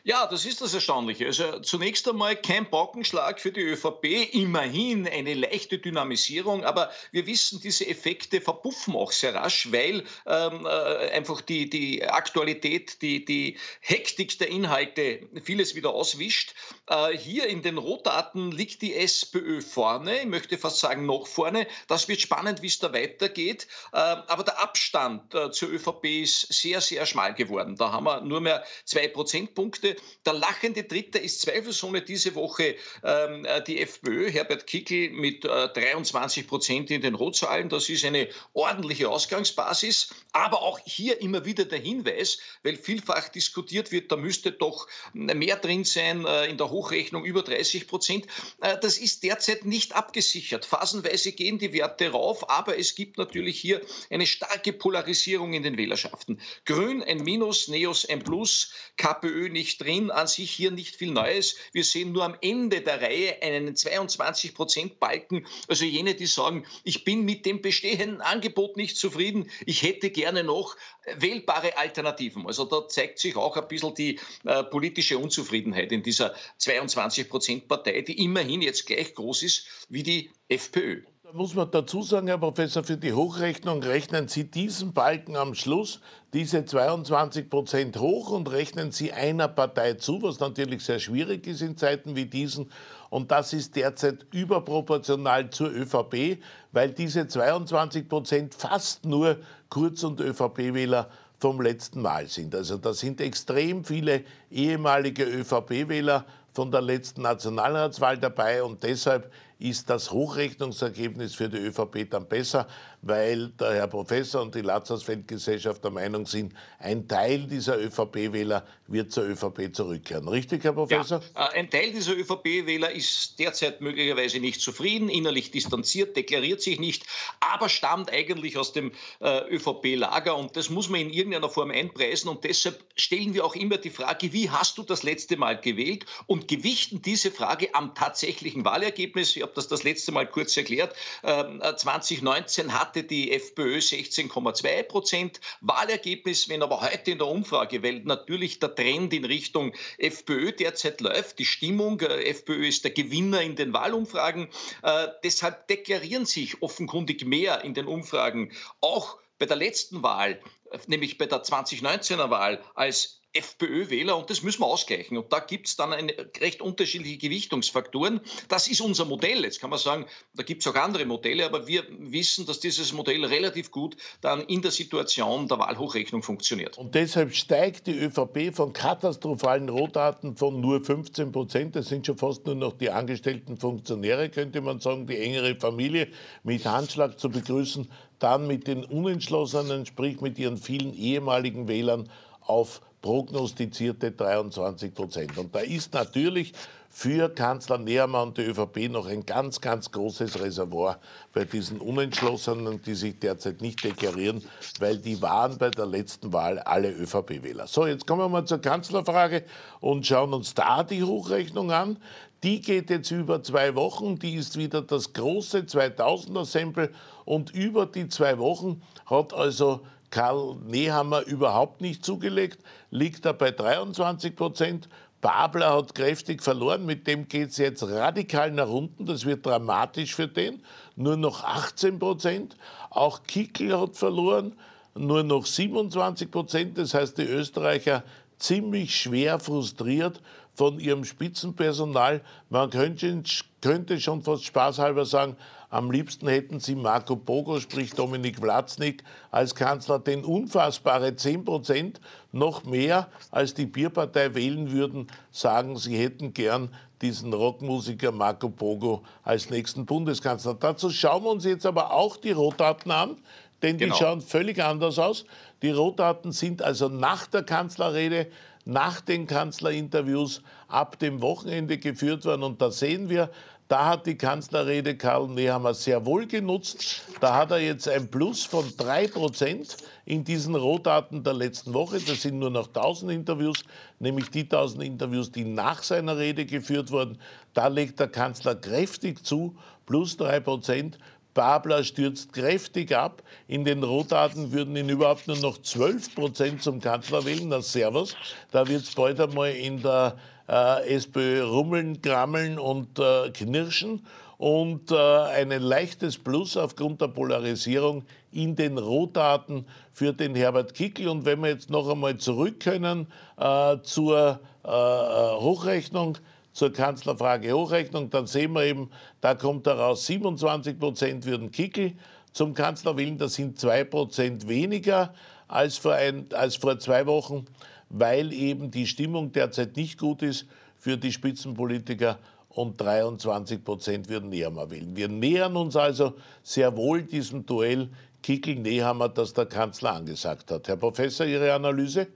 Ja, 0.09 0.25
das 0.25 0.44
ist 0.47 0.59
das 0.59 0.73
Erstaunliche. 0.73 1.27
Also 1.27 1.59
zunächst 1.59 2.09
einmal 2.09 2.35
kein 2.35 2.67
Baukenschlag 2.67 3.39
für 3.39 3.51
die 3.51 3.61
ÖVP, 3.61 4.33
immerhin 4.33 5.07
eine 5.07 5.35
leichte 5.35 5.77
Dynamisierung, 5.77 6.63
aber 6.63 6.89
wir 7.11 7.27
wissen, 7.27 7.61
diese 7.61 7.85
Effekte 7.85 8.41
verpuffen 8.41 8.95
auch 8.95 9.11
sehr 9.11 9.35
rasch, 9.35 9.71
weil 9.71 10.03
ähm, 10.25 10.65
äh, 10.65 11.11
einfach 11.11 11.41
die, 11.41 11.69
die 11.69 12.03
Aktualität, 12.03 13.03
die, 13.03 13.23
die 13.23 13.59
Hektik 13.81 14.39
der 14.39 14.47
Inhalte 14.47 15.29
vieles 15.44 15.75
wieder 15.75 15.91
auswischt. 15.91 16.56
Äh, 16.88 17.15
hier 17.15 17.45
in 17.45 17.61
den 17.61 17.78
Rohdaten 17.78 18.51
liegt 18.51 18.81
die 18.81 18.95
SPÖ 18.95 19.61
vorne, 19.61 20.21
ich 20.21 20.25
möchte 20.25 20.57
fast 20.57 20.80
sagen 20.80 21.06
noch 21.06 21.28
vorne. 21.28 21.68
Das 21.87 22.07
wird 22.07 22.19
spannend, 22.19 22.63
wie 22.63 22.68
es 22.68 22.80
da 22.80 22.92
weitergeht. 22.94 23.68
Äh, 23.94 23.97
aber 23.97 24.44
der 24.44 24.59
Abstand 24.59 25.35
äh, 25.35 25.51
zur 25.51 25.69
ÖVP 25.69 26.23
ist 26.23 26.51
sehr, 26.51 26.81
sehr 26.81 27.06
schmal 27.06 27.35
geworden. 27.35 27.75
Da 27.75 27.92
haben 27.92 28.06
wir 28.06 28.21
nur 28.21 28.42
mehr 28.42 28.63
zwei 28.85 29.07
Prozentpunkte. 29.07 29.98
Der 30.25 30.33
lachende 30.33 30.83
Dritte 30.83 31.18
ist 31.18 31.41
zweifelsohne 31.41 32.01
diese 32.01 32.35
Woche 32.35 32.75
ähm, 33.03 33.45
äh, 33.45 33.63
die 33.63 33.81
FPÖ, 33.81 34.29
Herbert 34.29 34.68
Kickel 34.68 35.09
mit 35.11 35.45
äh, 35.45 35.69
23 35.69 36.47
Prozent 36.47 36.91
in 36.91 37.01
den 37.01 37.15
Rotzahlen. 37.15 37.69
Das 37.69 37.89
ist 37.89 38.06
eine 38.06 38.27
ordentliche 38.53 39.09
Ausgangsbasis. 39.09 40.09
Aber 40.31 40.62
auch 40.62 40.80
hier 40.86 41.21
immer 41.21 41.45
wieder 41.45 41.66
der 41.66 41.80
Hinweis, 41.80 42.38
weil 42.64 42.78
vielfach 42.78 43.30
diskutiert 43.30 43.92
wird, 43.92 44.12
da 44.12 44.16
müsste 44.16 44.52
doch 44.52 44.88
mehr 45.14 45.56
drin 45.56 45.83
sein, 45.83 46.26
äh, 46.26 46.45
in 46.45 46.57
der 46.57 46.69
Hochrechnung 46.69 47.26
über 47.26 47.42
30 47.42 47.88
Prozent. 47.88 48.28
Äh, 48.62 48.78
das 48.80 49.00
ist 49.00 49.24
derzeit 49.24 49.66
nicht 49.66 49.95
abgesichert. 49.95 50.66
Phasenweise 50.66 51.31
gehen 51.31 51.57
die 51.57 51.74
Werte 51.74 52.12
rauf, 52.12 52.50
aber 52.50 52.78
es 52.78 52.94
gibt 52.94 53.18
natürlich 53.18 53.59
hier 53.59 53.81
eine 54.12 54.28
starke 54.28 54.71
Polarisierung 54.71 55.54
in 55.54 55.64
den 55.64 55.78
Wählerschaften. 55.78 56.40
Grün 56.66 57.02
ein 57.04 57.24
Minus, 57.24 57.68
Neos 57.68 58.06
ein 58.06 58.24
Plus, 58.24 58.71
KPÖ 58.98 59.50
nicht 59.50 59.81
drin, 59.81 60.12
an 60.12 60.28
sich 60.28 60.52
hier 60.52 60.69
nicht 60.69 60.95
viel 60.95 61.12
Neues. 61.12 61.56
Wir 61.74 61.83
sehen 61.83 62.12
nur 62.12 62.24
am 62.24 62.38
Ende 62.42 62.81
der 62.81 63.02
Reihe 63.02 63.42
einen 63.42 63.76
22 63.76 64.54
Prozent 64.54 65.00
Balken. 65.00 65.48
Also 65.68 65.86
jene, 65.86 66.14
die 66.14 66.28
sagen, 66.28 66.66
ich 66.83 67.04
bin 67.04 67.26
mit 67.26 67.45
dem 67.45 67.62
bestehenden 67.62 68.21
Angebot 68.21 68.78
nicht 68.78 68.98
zufrieden, 68.98 69.50
ich 69.66 69.81
hätte 69.81 70.12
gerne 70.19 70.44
noch 70.44 70.76
wählbare 71.18 71.78
Alternativen. 71.78 72.45
Also 72.45 72.66
da 72.66 72.88
zeigt 72.88 73.19
sich 73.19 73.35
auch 73.35 73.56
ein 73.56 73.68
bisschen 73.68 73.94
die 73.95 74.19
äh, 74.45 74.64
politische 74.64 75.18
Unzufriedenheit 75.18 75.92
in 75.92 76.04
dieser 76.04 76.33
22 76.57 77.30
Prozent 77.30 77.68
Partei, 77.68 78.02
die 78.02 78.23
immerhin 78.23 78.61
jetzt 78.61 78.85
gleich 78.85 79.14
groß 79.16 79.44
ist 79.44 79.66
wie 79.90 80.04
die 80.04 80.31
FPÖ. 80.49 81.04
Da 81.23 81.38
muss 81.38 81.54
man 81.54 81.69
dazu 81.69 82.02
sagen, 82.02 82.28
Herr 82.28 82.40
Professor, 82.40 82.83
für 82.83 82.97
die 82.97 83.14
Hochrechnung 83.14 83.83
rechnen 83.83 84.28
Sie 84.28 84.49
diesen 84.49 84.94
Balken 84.94 85.35
am 85.35 85.54
Schluss, 85.54 86.02
diese 86.33 86.66
22 86.66 87.52
Prozent 87.52 87.99
hoch 87.99 88.31
und 88.31 88.49
rechnen 88.49 88.92
Sie 88.92 89.14
einer 89.14 89.47
Partei 89.47 89.94
zu, 89.94 90.23
was 90.23 90.40
natürlich 90.40 90.83
sehr 90.83 90.97
schwierig 90.97 91.45
ist 91.45 91.61
in 91.61 91.78
Zeiten 91.78 92.16
wie 92.16 92.26
diesen. 92.26 92.71
Und 93.09 93.31
das 93.31 93.54
ist 93.54 93.75
derzeit 93.75 94.25
überproportional 94.31 95.49
zur 95.49 95.71
ÖVP, 95.71 96.37
weil 96.71 96.92
diese 96.92 97.28
22 97.28 98.07
Prozent 98.07 98.54
fast 98.54 99.06
nur 99.06 99.37
Kurz- 99.69 100.04
und 100.04 100.19
ÖVP-Wähler 100.19 101.09
vom 101.39 101.61
letzten 101.61 102.01
Mal 102.01 102.28
sind. 102.28 102.54
Also 102.54 102.78
da 102.78 102.94
sind 102.94 103.21
extrem 103.21 103.83
viele 103.83 104.23
ehemalige 104.51 105.23
ÖVP-Wähler 105.23 106.25
von 106.54 106.71
der 106.71 106.81
letzten 106.81 107.21
Nationalratswahl 107.21 108.18
dabei 108.18 108.63
und 108.63 108.83
deshalb 108.83 109.31
ist 109.59 109.89
das 109.89 110.11
Hochrechnungsergebnis 110.11 111.35
für 111.35 111.49
die 111.49 111.57
ÖVP 111.57 112.09
dann 112.09 112.28
besser, 112.28 112.68
weil 113.01 113.49
der 113.49 113.73
Herr 113.75 113.87
Professor 113.87 114.41
und 114.41 114.56
die 114.56 114.61
Lazarsfeld-Gesellschaft 114.61 115.83
der 115.83 115.91
Meinung 115.91 116.25
sind, 116.25 116.53
ein 116.79 117.07
Teil 117.07 117.47
dieser 117.47 117.79
ÖVP-Wähler 117.79 118.65
wird 118.87 119.11
zur 119.11 119.25
ÖVP 119.25 119.73
zurückkehren. 119.73 120.27
Richtig, 120.27 120.63
Herr 120.63 120.73
Professor? 120.73 121.21
Ja, 121.35 121.47
äh, 121.47 121.59
ein 121.59 121.69
Teil 121.69 121.91
dieser 121.91 122.18
ÖVP-Wähler 122.18 122.91
ist 122.91 123.39
derzeit 123.39 123.81
möglicherweise 123.81 124.39
nicht 124.39 124.61
zufrieden, 124.61 125.09
innerlich 125.09 125.51
distanziert, 125.51 126.18
deklariert 126.18 126.61
sich 126.61 126.79
nicht, 126.79 127.06
aber 127.39 127.69
stammt 127.69 128.11
eigentlich 128.11 128.57
aus 128.57 128.73
dem 128.73 128.91
äh, 129.21 129.56
ÖVP-Lager 129.56 130.35
und 130.35 130.56
das 130.56 130.69
muss 130.69 130.89
man 130.89 131.01
in 131.01 131.11
irgendeiner 131.11 131.49
Form 131.49 131.71
einpreisen 131.71 132.29
und 132.29 132.44
deshalb 132.44 132.83
stellen 132.95 133.33
wir 133.33 133.45
auch 133.45 133.56
immer 133.56 133.77
die 133.77 133.89
Frage, 133.89 134.33
wie 134.33 134.49
hast 134.49 134.77
du 134.77 134.83
das 134.83 135.03
letzte 135.03 135.37
Mal 135.37 135.59
gewählt 135.59 136.06
und 136.25 136.47
gewichten 136.47 137.01
diese 137.01 137.31
Frage 137.31 137.73
am 137.75 137.95
tatsächlichen 137.95 138.65
Wahlergebnis. 138.65 139.35
Ich 139.35 139.41
habe 139.41 139.53
das 139.56 139.68
das 139.68 139.83
letzte 139.83 140.11
Mal 140.11 140.27
kurz 140.27 140.57
erklärt. 140.57 140.95
2019 141.23 142.65
ähm, 142.65 142.73
hatte 142.90 143.04
die 143.04 143.31
FPÖ 143.31 143.78
16,2 143.78 144.81
Prozent 144.84 145.42
Wahlergebnis. 145.62 146.50
Wenn 146.50 146.64
aber 146.64 146.81
heute 146.81 147.12
in 147.12 147.19
der 147.19 147.28
Umfrage, 147.28 147.84
weil 147.84 148.00
natürlich 148.00 148.58
der 148.58 148.74
Trend 148.74 149.14
in 149.14 149.26
Richtung 149.26 149.76
FPÖ 150.00 150.52
derzeit 150.54 151.00
läuft, 151.00 151.38
die 151.38 151.46
Stimmung, 151.46 152.00
äh, 152.00 152.24
FPÖ 152.31 152.68
ist 152.68 152.84
der 152.84 152.92
Gewinner 152.92 153.44
in 153.44 153.56
den 153.56 153.74
Wahlumfragen, 153.74 154.48
äh, 154.81 155.08
deshalb 155.24 155.68
deklarieren 155.68 156.26
sich 156.26 156.64
offenkundig 156.64 157.24
mehr 157.26 157.64
in 157.64 157.76
den 157.76 157.86
Umfragen 157.86 158.52
auch 158.81 159.19
bei 159.38 159.46
der 159.46 159.58
letzten 159.58 160.02
Wahl, 160.02 160.42
äh, 160.72 160.80
nämlich 160.88 161.19
bei 161.19 161.28
der 161.28 161.44
2019er 161.44 162.31
Wahl, 162.31 162.60
als 162.74 163.19
FPÖ-Wähler 163.33 164.18
und 164.18 164.30
das 164.30 164.42
müssen 164.42 164.62
wir 164.62 164.66
ausgleichen. 164.66 165.18
Und 165.18 165.31
da 165.31 165.40
gibt 165.40 165.68
es 165.68 165.76
dann 165.76 165.94
eine 165.94 166.14
recht 166.42 166.62
unterschiedliche 166.62 167.18
Gewichtungsfaktoren. 167.18 168.21
Das 168.48 168.68
ist 168.68 168.81
unser 168.81 169.06
Modell. 169.06 169.44
Jetzt 169.44 169.62
kann 169.62 169.69
man 169.69 169.78
sagen, 169.78 170.07
da 170.33 170.42
gibt 170.42 170.66
es 170.66 170.68
auch 170.68 170.76
andere 170.76 171.06
Modelle, 171.06 171.45
aber 171.45 171.68
wir 171.68 171.83
wissen, 171.90 172.48
dass 172.48 172.59
dieses 172.59 172.92
Modell 172.92 173.24
relativ 173.26 173.69
gut 173.69 173.98
dann 174.21 174.42
in 174.42 174.64
der 174.64 174.71
Situation 174.71 175.48
der 175.48 175.59
Wahlhochrechnung 175.59 176.24
funktioniert. 176.24 176.78
Und 176.80 176.95
deshalb 176.95 177.36
steigt 177.36 177.86
die 177.86 178.00
ÖVP 178.00 178.56
von 178.56 178.74
katastrophalen 178.74 179.69
Rohdaten 179.69 180.36
von 180.36 180.59
nur 180.59 180.83
15 180.83 181.31
Prozent. 181.31 181.76
Das 181.76 181.88
sind 181.88 182.07
schon 182.07 182.18
fast 182.18 182.48
nur 182.48 182.56
noch 182.56 182.74
die 182.74 182.90
angestellten 182.90 183.57
Funktionäre, 183.57 184.30
könnte 184.30 184.62
man 184.62 184.80
sagen, 184.80 185.06
die 185.06 185.18
engere 185.18 185.56
Familie 185.56 186.07
mit 186.44 186.66
Handschlag 186.66 187.19
zu 187.19 187.30
begrüßen, 187.30 187.92
dann 188.18 188.48
mit 188.48 188.68
den 188.68 188.83
Unentschlossenen, 188.83 189.86
sprich 189.86 190.19
mit 190.19 190.40
ihren 190.40 190.57
vielen 190.57 190.94
ehemaligen 190.94 191.68
Wählern 191.68 192.09
auf 192.42 192.81
prognostizierte 193.01 194.11
23 194.11 194.94
Prozent. 194.94 195.37
Und 195.37 195.56
da 195.56 195.59
ist 195.59 195.94
natürlich 195.94 196.53
für 196.89 197.29
Kanzler 197.29 197.77
Nehammer 197.77 198.23
und 198.23 198.37
die 198.37 198.41
ÖVP 198.41 198.89
noch 198.89 199.06
ein 199.07 199.25
ganz, 199.25 199.61
ganz 199.61 199.91
großes 199.91 200.41
Reservoir 200.41 200.99
bei 201.33 201.45
diesen 201.45 201.79
Unentschlossenen, 201.79 202.81
die 202.81 202.95
sich 202.95 203.19
derzeit 203.19 203.61
nicht 203.61 203.83
deklarieren, 203.83 204.44
weil 204.79 204.97
die 204.97 205.21
waren 205.21 205.57
bei 205.57 205.69
der 205.69 205.85
letzten 205.85 206.33
Wahl 206.33 206.59
alle 206.59 206.91
ÖVP-Wähler. 206.91 207.68
So, 207.68 207.85
jetzt 207.85 208.07
kommen 208.07 208.21
wir 208.21 208.29
mal 208.29 208.45
zur 208.45 208.59
Kanzlerfrage 208.59 209.45
und 209.79 210.06
schauen 210.06 210.33
uns 210.33 210.53
da 210.56 210.83
die 210.83 211.03
Hochrechnung 211.03 211.71
an. 211.71 211.97
Die 212.41 212.61
geht 212.61 212.89
jetzt 212.89 213.11
über 213.11 213.44
zwei 213.44 213.75
Wochen, 213.75 214.18
die 214.18 214.35
ist 214.35 214.57
wieder 214.57 214.81
das 214.81 215.13
große 215.13 215.59
2000er-Sample 215.59 216.89
und 217.25 217.51
über 217.51 217.85
die 217.85 218.07
zwei 218.07 218.39
Wochen 218.39 218.81
hat 219.06 219.33
also 219.33 219.81
Karl 220.11 220.57
Nehammer 220.66 221.25
überhaupt 221.25 221.81
nicht 221.81 222.04
zugelegt, 222.04 222.59
liegt 222.89 223.25
er 223.25 223.33
bei 223.33 223.51
23 223.51 224.35
Prozent. 224.35 224.89
Babler 225.21 225.75
hat 225.75 225.95
kräftig 225.95 226.42
verloren, 226.42 226.85
mit 226.85 227.06
dem 227.06 227.28
geht 227.28 227.49
es 227.49 227.57
jetzt 227.57 227.83
radikal 227.83 228.51
nach 228.51 228.69
unten, 228.69 229.06
das 229.06 229.25
wird 229.25 229.45
dramatisch 229.45 230.16
für 230.16 230.30
den, 230.30 230.63
nur 230.95 231.18
noch 231.18 231.44
18 231.44 231.99
Prozent. 231.99 232.56
Auch 232.89 233.23
Kickel 233.23 233.78
hat 233.78 233.97
verloren, 233.97 234.54
nur 234.95 235.23
noch 235.23 235.45
27 235.45 236.31
Prozent, 236.31 236.78
das 236.78 236.94
heißt 236.94 237.18
die 237.18 237.23
Österreicher 237.23 238.04
ziemlich 238.37 238.95
schwer 238.95 239.39
frustriert 239.39 240.21
von 240.54 240.80
ihrem 240.80 241.04
Spitzenpersonal. 241.04 242.21
Man 242.49 242.69
könnte, 242.69 243.21
könnte 243.61 243.99
schon 243.99 244.21
fast 244.23 244.45
spaßhalber 244.45 245.06
sagen, 245.06 245.35
am 245.69 245.92
liebsten 245.92 246.28
hätten 246.28 246.59
sie 246.59 246.76
Marco 246.76 247.16
Bogo, 247.16 247.59
sprich 247.59 247.92
Dominik 247.92 248.38
Vlatznik, 248.38 249.04
als 249.30 249.54
Kanzler, 249.54 249.99
denn 249.99 250.23
unfassbare 250.23 251.16
10 251.16 251.45
Prozent, 251.45 252.02
noch 252.31 252.64
mehr 252.64 253.07
als 253.30 253.54
die 253.54 253.68
Bierpartei 253.68 254.33
wählen 254.33 254.71
würden, 254.71 255.07
sagen, 255.31 255.78
sie 255.78 255.97
hätten 255.97 256.33
gern 256.33 256.69
diesen 257.02 257.33
Rockmusiker 257.33 258.11
Marco 258.11 258.49
Bogo 258.49 259.04
als 259.23 259.49
nächsten 259.49 259.85
Bundeskanzler. 259.85 260.56
Dazu 260.56 260.90
schauen 260.90 261.23
wir 261.23 261.31
uns 261.31 261.45
jetzt 261.45 261.66
aber 261.66 261.94
auch 261.94 262.18
die 262.18 262.31
Rohdaten 262.31 262.92
an, 262.92 263.18
denn 263.61 263.78
die 263.78 263.85
genau. 263.85 263.95
schauen 263.95 264.21
völlig 264.21 264.64
anders 264.64 264.97
aus. 264.97 265.26
Die 265.61 265.71
Rohdaten 265.71 266.31
sind 266.31 266.61
also 266.61 266.90
nach 266.90 267.28
der 267.28 267.44
Kanzlerrede, 267.44 268.28
nach 268.66 269.02
den 269.02 269.28
Kanzlerinterviews 269.28 270.42
ab 270.68 270.99
dem 270.99 271.21
Wochenende 271.21 271.78
geführt 271.78 272.26
worden. 272.26 272.44
Und 272.44 272.61
da 272.61 272.71
sehen 272.71 273.09
wir, 273.09 273.30
da 273.69 273.85
hat 273.85 274.07
die 274.07 274.18
Kanzlerrede 274.18 274.97
Karl 274.97 275.28
Nehammer 275.28 275.76
sehr 275.76 276.04
wohl 276.04 276.26
genutzt. 276.26 277.04
Da 277.21 277.35
hat 277.35 277.52
er 277.52 277.59
jetzt 277.59 277.88
ein 277.88 278.09
Plus 278.09 278.44
von 278.44 278.66
drei 278.76 279.07
Prozent 279.07 279.78
in 280.06 280.23
diesen 280.23 280.56
Rohdaten 280.56 281.23
der 281.23 281.35
letzten 281.35 281.76
Woche. 281.76 281.99
Das 281.99 282.23
sind 282.23 282.40
nur 282.40 282.49
noch 282.49 282.68
1000 282.68 283.11
Interviews, 283.11 283.64
nämlich 283.99 284.31
die 284.31 284.42
1000 284.42 284.83
Interviews, 284.83 285.31
die 285.31 285.45
nach 285.45 285.83
seiner 285.83 286.18
Rede 286.18 286.47
geführt 286.47 286.90
wurden. 286.90 287.19
Da 287.54 287.68
legt 287.68 287.99
der 287.99 288.07
Kanzler 288.07 288.56
kräftig 288.56 289.23
zu, 289.23 289.56
plus 289.85 290.18
drei 290.18 290.40
Prozent. 290.40 290.97
Babler 291.35 291.83
stürzt 291.83 292.33
kräftig 292.33 292.95
ab. 292.97 293.21
In 293.47 293.66
den 293.66 293.83
Rohdaten 293.83 294.52
würden 294.52 294.76
ihn 294.76 294.90
überhaupt 294.90 295.28
nur 295.28 295.38
noch 295.38 295.61
12 295.61 296.16
Prozent 296.16 296.64
zum 296.64 296.81
Kanzler 296.81 297.23
wählen. 297.23 297.49
Na, 297.49 297.61
Servus. 297.61 298.16
Da 298.49 298.68
wird 298.68 298.81
es 298.81 298.95
bald 298.95 299.19
einmal 299.19 299.52
in 299.52 299.80
der 299.80 300.16
äh, 300.49 300.95
SPÖ 300.95 301.44
rummeln, 301.44 302.01
krammeln 302.01 302.57
und 302.57 302.99
äh, 302.99 303.29
knirschen 303.29 304.01
und 304.37 304.91
äh, 304.91 304.95
ein 304.95 305.49
leichtes 305.49 306.18
Plus 306.18 306.57
aufgrund 306.57 307.01
der 307.01 307.09
Polarisierung 307.09 308.03
in 308.31 308.56
den 308.56 308.77
Rohdaten 308.77 309.65
für 309.91 310.13
den 310.13 310.33
Herbert 310.33 310.73
Kickl. 310.73 311.07
Und 311.07 311.25
wenn 311.25 311.41
wir 311.41 311.49
jetzt 311.49 311.69
noch 311.69 311.89
einmal 311.89 312.18
zurück 312.18 312.61
können 312.61 313.07
äh, 313.37 313.77
zur 313.83 314.39
äh, 314.63 314.69
äh, 314.69 315.41
Hochrechnung, 315.41 316.18
zur 316.53 316.71
Kanzlerfrage 316.71 317.53
Hochrechnung, 317.53 318.09
dann 318.09 318.27
sehen 318.27 318.53
wir 318.53 318.63
eben, 318.63 318.89
da 319.21 319.35
kommt 319.35 319.68
heraus, 319.68 320.06
27 320.06 320.79
Prozent 320.79 321.25
würden 321.25 321.51
Kickl 321.51 321.94
zum 322.31 322.53
Kanzler 322.53 322.97
wählen. 322.97 323.18
Das 323.18 323.33
sind 323.33 323.59
zwei 323.59 323.83
Prozent 323.83 324.47
weniger 324.47 325.13
als 325.49 325.77
vor, 325.77 325.94
ein, 325.94 326.27
als 326.33 326.56
vor 326.56 326.79
zwei 326.79 327.06
Wochen 327.06 327.45
weil 327.90 328.34
eben 328.34 328.72
die 328.72 328.88
Stimmung 328.88 329.31
derzeit 329.31 329.76
nicht 329.76 330.00
gut 330.00 330.22
ist 330.22 330.46
für 330.78 330.98
die 330.98 331.12
Spitzenpolitiker 331.12 332.19
und 332.50 332.80
23 332.80 333.64
Prozent 333.64 334.10
würden 334.10 334.30
Nehammer 334.30 334.69
wählen. 334.72 334.96
Wir 334.96 335.08
nähern 335.08 335.56
uns 335.56 335.76
also 335.76 336.14
sehr 336.44 336.76
wohl 336.76 337.04
diesem 337.04 337.46
Duell 337.46 337.90
Kickel-Nehammer, 338.22 339.10
das 339.10 339.34
der 339.34 339.46
Kanzler 339.46 339.94
angesagt 339.94 340.52
hat. 340.52 340.68
Herr 340.68 340.78
Professor, 340.78 341.26
Ihre 341.26 341.54
Analyse? 341.54 342.08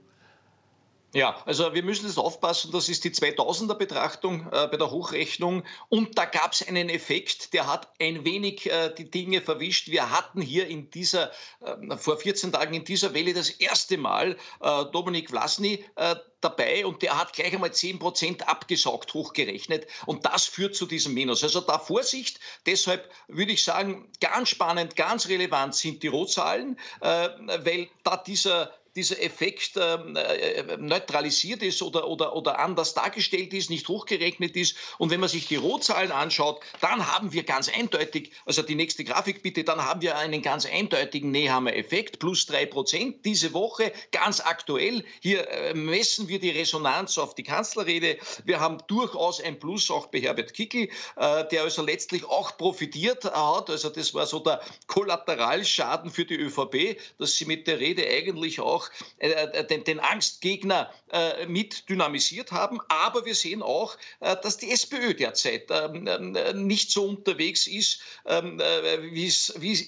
Ja, 1.14 1.40
also 1.46 1.74
wir 1.74 1.84
müssen 1.84 2.08
jetzt 2.08 2.18
aufpassen, 2.18 2.72
das 2.72 2.88
ist 2.88 3.04
die 3.04 3.12
2000er 3.12 3.74
Betrachtung 3.74 4.48
äh, 4.50 4.66
bei 4.66 4.76
der 4.76 4.90
Hochrechnung 4.90 5.62
und 5.88 6.18
da 6.18 6.24
gab 6.24 6.54
es 6.54 6.66
einen 6.66 6.88
Effekt, 6.88 7.54
der 7.54 7.68
hat 7.68 7.88
ein 8.00 8.24
wenig 8.24 8.68
äh, 8.68 8.92
die 8.92 9.08
Dinge 9.08 9.40
verwischt. 9.40 9.86
Wir 9.86 10.10
hatten 10.10 10.42
hier 10.42 10.66
in 10.66 10.90
dieser, 10.90 11.30
äh, 11.60 11.96
vor 11.98 12.16
14 12.16 12.50
Tagen 12.50 12.74
in 12.74 12.82
dieser 12.82 13.14
Welle 13.14 13.32
das 13.32 13.50
erste 13.50 13.96
Mal 13.96 14.36
äh, 14.60 14.84
Dominik 14.86 15.30
Vlasny 15.30 15.84
äh, 15.94 16.16
dabei 16.40 16.84
und 16.84 17.00
der 17.02 17.16
hat 17.16 17.32
gleich 17.32 17.54
einmal 17.54 17.72
10 17.72 18.00
Prozent 18.00 18.48
abgesaugt, 18.48 19.14
hochgerechnet 19.14 19.86
und 20.06 20.26
das 20.26 20.46
führt 20.46 20.74
zu 20.74 20.84
diesem 20.84 21.14
Minus. 21.14 21.44
Also 21.44 21.60
da 21.60 21.78
Vorsicht, 21.78 22.40
deshalb 22.66 23.08
würde 23.28 23.52
ich 23.52 23.62
sagen, 23.62 24.10
ganz 24.20 24.48
spannend, 24.48 24.96
ganz 24.96 25.28
relevant 25.28 25.76
sind 25.76 26.02
die 26.02 26.08
Rohzahlen, 26.08 26.76
äh, 27.00 27.28
weil 27.62 27.88
da 28.02 28.16
dieser 28.16 28.72
dieser 28.96 29.20
Effekt 29.20 29.72
ähm, 29.76 30.16
äh, 30.16 30.76
neutralisiert 30.76 31.62
ist 31.62 31.82
oder, 31.82 32.06
oder, 32.08 32.36
oder 32.36 32.58
anders 32.58 32.94
dargestellt 32.94 33.52
ist, 33.52 33.70
nicht 33.70 33.88
hochgerechnet 33.88 34.56
ist. 34.56 34.76
Und 34.98 35.10
wenn 35.10 35.20
man 35.20 35.28
sich 35.28 35.48
die 35.48 35.56
Rohzahlen 35.56 36.12
anschaut, 36.12 36.60
dann 36.80 37.12
haben 37.12 37.32
wir 37.32 37.42
ganz 37.42 37.68
eindeutig, 37.68 38.30
also 38.46 38.62
die 38.62 38.74
nächste 38.74 39.04
Grafik 39.04 39.42
bitte, 39.42 39.64
dann 39.64 39.84
haben 39.84 40.00
wir 40.00 40.16
einen 40.16 40.42
ganz 40.42 40.66
eindeutigen 40.66 41.30
Nehammer-Effekt, 41.30 42.18
plus 42.18 42.46
drei 42.46 42.66
Prozent 42.66 43.24
diese 43.24 43.52
Woche, 43.52 43.92
ganz 44.12 44.40
aktuell. 44.40 45.04
Hier 45.20 45.48
äh, 45.48 45.74
messen 45.74 46.28
wir 46.28 46.38
die 46.38 46.50
Resonanz 46.50 47.18
auf 47.18 47.34
die 47.34 47.42
Kanzlerrede. 47.42 48.18
Wir 48.44 48.60
haben 48.60 48.78
durchaus 48.86 49.40
ein 49.40 49.58
Plus 49.58 49.90
auch 49.90 50.06
bei 50.06 50.20
Herbert 50.20 50.54
Kickel, 50.54 50.88
äh, 51.16 51.44
der 51.48 51.62
also 51.62 51.82
letztlich 51.82 52.24
auch 52.24 52.56
profitiert 52.56 53.24
hat. 53.24 53.70
Also 53.70 53.88
das 53.90 54.14
war 54.14 54.26
so 54.26 54.38
der 54.38 54.60
Kollateralschaden 54.86 56.10
für 56.10 56.24
die 56.24 56.36
ÖVP, 56.36 56.98
dass 57.18 57.36
sie 57.36 57.44
mit 57.44 57.66
der 57.66 57.80
Rede 57.80 58.06
eigentlich 58.06 58.60
auch 58.60 58.83
äh, 59.18 59.64
den, 59.64 59.84
den, 59.84 60.00
Angstgegner 60.00 60.90
äh, 61.10 61.46
mit 61.46 61.88
dynamisiert 61.88 62.52
haben. 62.52 62.80
Aber 62.88 63.24
wir 63.24 63.34
sehen 63.34 63.62
auch, 63.62 63.96
äh, 64.20 64.36
dass 64.42 64.56
die 64.58 64.70
SPÖ 64.70 65.14
derzeit 65.14 65.68
ähm, 65.70 66.06
äh, 66.36 66.52
nicht 66.52 66.90
so 66.90 67.06
unterwegs 67.06 67.66
ist, 67.66 68.00
ähm, 68.26 68.60
äh, 68.60 69.02
wie, 69.12 69.32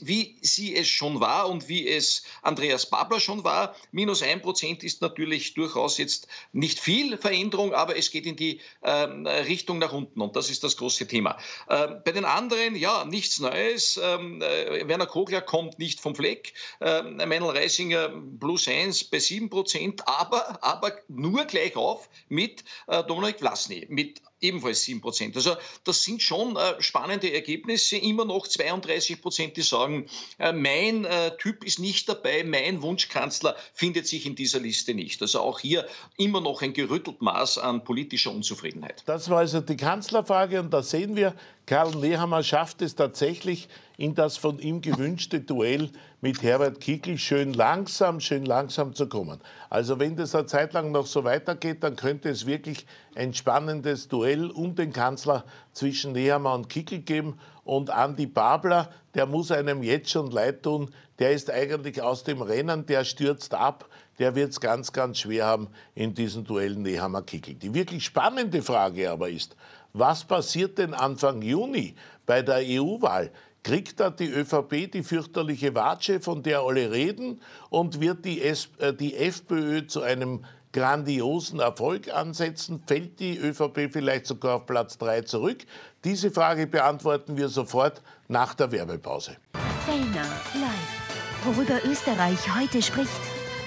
wie 0.03 0.39
sie 0.43 0.77
es 0.77 0.89
schon 0.89 1.21
war 1.21 1.49
und 1.49 1.69
wie 1.69 1.89
es 1.89 2.23
Andreas 2.43 2.87
Babler 2.91 3.21
schon 3.21 3.45
war. 3.45 3.75
Minus 3.93 4.23
ein 4.23 4.43
Prozent 4.43 4.83
ist 4.85 5.01
natürlich 5.01 5.55
durchaus 5.55 5.99
jetzt 5.99 6.29
nicht 6.53 6.79
viel 6.79 7.19
Veränderung, 7.19 7.75
aber 7.75 7.97
es 7.97 8.11
geht 8.11 8.27
in 8.27 8.37
die 8.37 8.61
ähm, 8.83 9.27
Richtung 9.27 9.79
nach 9.79 9.93
unten 9.93 10.21
und 10.21 10.37
das 10.37 10.51
ist 10.51 10.65
das 10.65 10.77
große 10.77 11.07
Thema. 11.07 11.39
Ähm, 11.69 12.01
bei 12.05 12.13
den 12.13 12.25
anderen, 12.25 12.77
ja, 12.77 13.05
nichts 13.05 13.39
Neues. 13.41 14.01
Ähm, 14.03 14.43
äh, 14.43 14.87
Werner 14.89 15.07
Kogler 15.07 15.41
kommt 15.41 15.79
nicht 15.79 16.01
vom 16.01 16.15
Fleck. 16.15 16.53
Ähm, 16.81 17.17
Meinl 17.17 17.51
Reisinger 17.51 18.11
plus 18.41 18.67
eins 18.87 19.05
bei 19.05 19.19
sieben 19.19 19.51
Prozent, 19.51 20.07
aber, 20.07 20.63
aber 20.63 20.93
nur 21.09 21.45
gleich 21.45 21.77
auf 21.77 22.09
mit 22.29 22.65
äh, 22.87 23.03
Dominik 23.05 23.39
Vlasny, 23.39 23.87
mit 23.89 24.23
ebenfalls 24.41 24.83
7 24.83 25.01
Prozent. 25.01 25.37
Also 25.37 25.57
das 25.85 26.03
sind 26.03 26.23
schon 26.23 26.57
äh, 26.57 26.81
spannende 26.81 27.33
Ergebnisse. 27.33 27.97
Immer 27.97 28.25
noch 28.25 28.47
32 28.47 29.21
Prozent, 29.23 29.57
die 29.57 29.63
sagen, 29.63 30.07
äh, 30.39 30.53
mein 30.53 31.05
äh, 31.05 31.37
Typ 31.39 31.65
ist 31.65 31.79
nicht 31.79 32.09
dabei, 32.09 32.45
mein 32.45 32.83
Wunschkanzler 32.83 33.57
findet 33.73 34.07
sich 34.07 34.27
in 34.27 34.35
dieser 34.35 34.61
Liste 34.61 34.95
nicht. 34.95 35.23
Also 35.23 35.41
auch 35.41 35.61
hier 35.61 35.87
immer 36.17 36.41
noch 36.41 36.63
ein 36.63 36.73
gerüttelt 36.73 37.23
Maß 37.23 37.59
an 37.59 37.85
politischer 37.85 38.31
Unzufriedenheit. 38.31 39.03
Das 39.07 39.31
war 39.31 39.39
also 39.39 39.61
die 39.61 39.77
Kanzlerfrage 39.77 40.61
und 40.61 40.71
da 40.73 40.83
sehen 40.83 41.17
wir, 41.17 41.35
Karl 41.67 41.97
Nehammer 41.97 42.45
schafft 42.45 42.81
es 42.83 42.95
tatsächlich 42.95 43.69
in 43.97 44.15
das 44.15 44.37
von 44.37 44.59
ihm 44.59 44.83
gewünschte 44.83 45.41
Duell 45.41 45.91
mit 46.21 46.43
Herbert 46.43 46.81
Kickl 46.81 47.19
schön 47.19 47.53
langsam, 47.53 48.21
schön 48.21 48.45
langsam 48.45 48.95
zu 48.95 49.09
kommen. 49.09 49.41
Also 49.69 49.99
wenn 49.99 50.17
das 50.17 50.35
eine 50.35 50.47
Zeit 50.47 50.73
lang 50.75 50.93
noch 50.93 51.07
so 51.07 51.25
weitergeht, 51.25 51.83
dann 51.83 51.97
könnte 51.97 52.29
es 52.29 52.47
wirklich 52.47 52.87
ein 53.15 53.35
spannendes 53.35 54.09
Duell 54.09 54.26
um 54.35 54.75
den 54.75 54.93
Kanzler 54.93 55.45
zwischen 55.73 56.13
Nehammer 56.13 56.55
und 56.55 56.69
Kickl 56.69 56.99
geben. 56.99 57.39
Und 57.65 57.91
Andi 57.91 58.27
Babler, 58.27 58.91
der 59.15 59.27
muss 59.27 59.51
einem 59.51 59.83
jetzt 59.83 60.11
schon 60.11 60.31
leid 60.31 60.63
tun, 60.63 60.91
der 61.19 61.33
ist 61.33 61.51
eigentlich 61.51 62.03
aus 62.03 62.25
dem 62.25 62.43
Rennen, 62.43 62.87
der 62.87 63.05
stürzt 63.05 63.55
ab, 63.55 63.89
der 64.19 64.35
wird 64.35 64.51
es 64.51 64.61
ganz, 64.61 64.93
ganz 64.93 65.19
schwer 65.19 65.47
haben 65.47 65.69
in 65.95 66.15
diesem 66.15 66.45
Duell 66.45 66.77
Nehammer-Kickl. 66.77 67.55
Die 67.55 67.75
wirklich 67.75 68.05
spannende 68.05 68.63
Frage 68.63 69.11
aber 69.11 69.29
ist, 69.29 69.57
was 69.93 70.25
passiert 70.25 70.79
denn 70.79 70.95
Anfang 70.95 71.43
Juni 71.43 71.95
bei 72.27 72.43
der 72.43 72.61
EU-Wahl? 72.63 73.31
Kriegt 73.63 73.99
da 73.99 74.11
die 74.11 74.29
ÖVP 74.29 74.93
die 74.93 75.03
fürchterliche 75.03 75.75
Watsche, 75.75 76.21
von 76.21 76.43
der 76.43 76.61
alle 76.61 76.93
reden, 76.93 77.41
und 77.71 78.01
wird 78.01 78.25
die, 78.25 78.43
S 78.43 78.69
äh, 78.79 78.93
die 78.93 79.17
FPÖ 79.17 79.87
zu 79.87 80.03
einem 80.03 80.45
grandiosen 80.77 81.59
Erfolg 81.59 82.13
ansetzen? 82.13 82.83
Fällt 82.87 83.19
die 83.19 83.39
ÖVP 83.39 83.91
vielleicht 83.91 84.27
sogar 84.27 84.57
auf 84.57 84.67
Platz 84.67 84.99
3 84.99 85.23
zurück? 85.23 85.65
Diese 86.05 86.31
Frage 86.31 86.67
beantworten 86.67 87.39
wir 87.39 87.49
sofort 87.49 88.03
nach 88.29 88.53
der 88.53 88.71
Werbepause. 88.71 89.39
Fellner 89.87 90.29
live. 90.55 91.45
Worüber 91.45 91.81
Österreich 91.91 92.39
heute 92.55 92.83
spricht, 92.83 93.11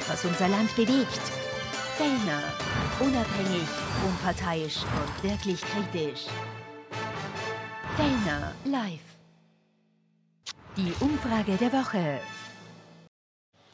was 0.07 0.23
unser 0.23 0.49
Land 0.49 0.75
bewegt. 0.75 1.19
Fellner. 1.97 2.43
Unabhängig, 2.99 3.67
unparteiisch 4.07 4.83
und 4.83 5.31
wirklich 5.31 5.61
kritisch. 5.61 6.27
Fellner 7.95 8.53
live. 8.65 8.99
Die 10.77 10.93
Umfrage 10.99 11.57
der 11.57 11.73
Woche. 11.73 12.19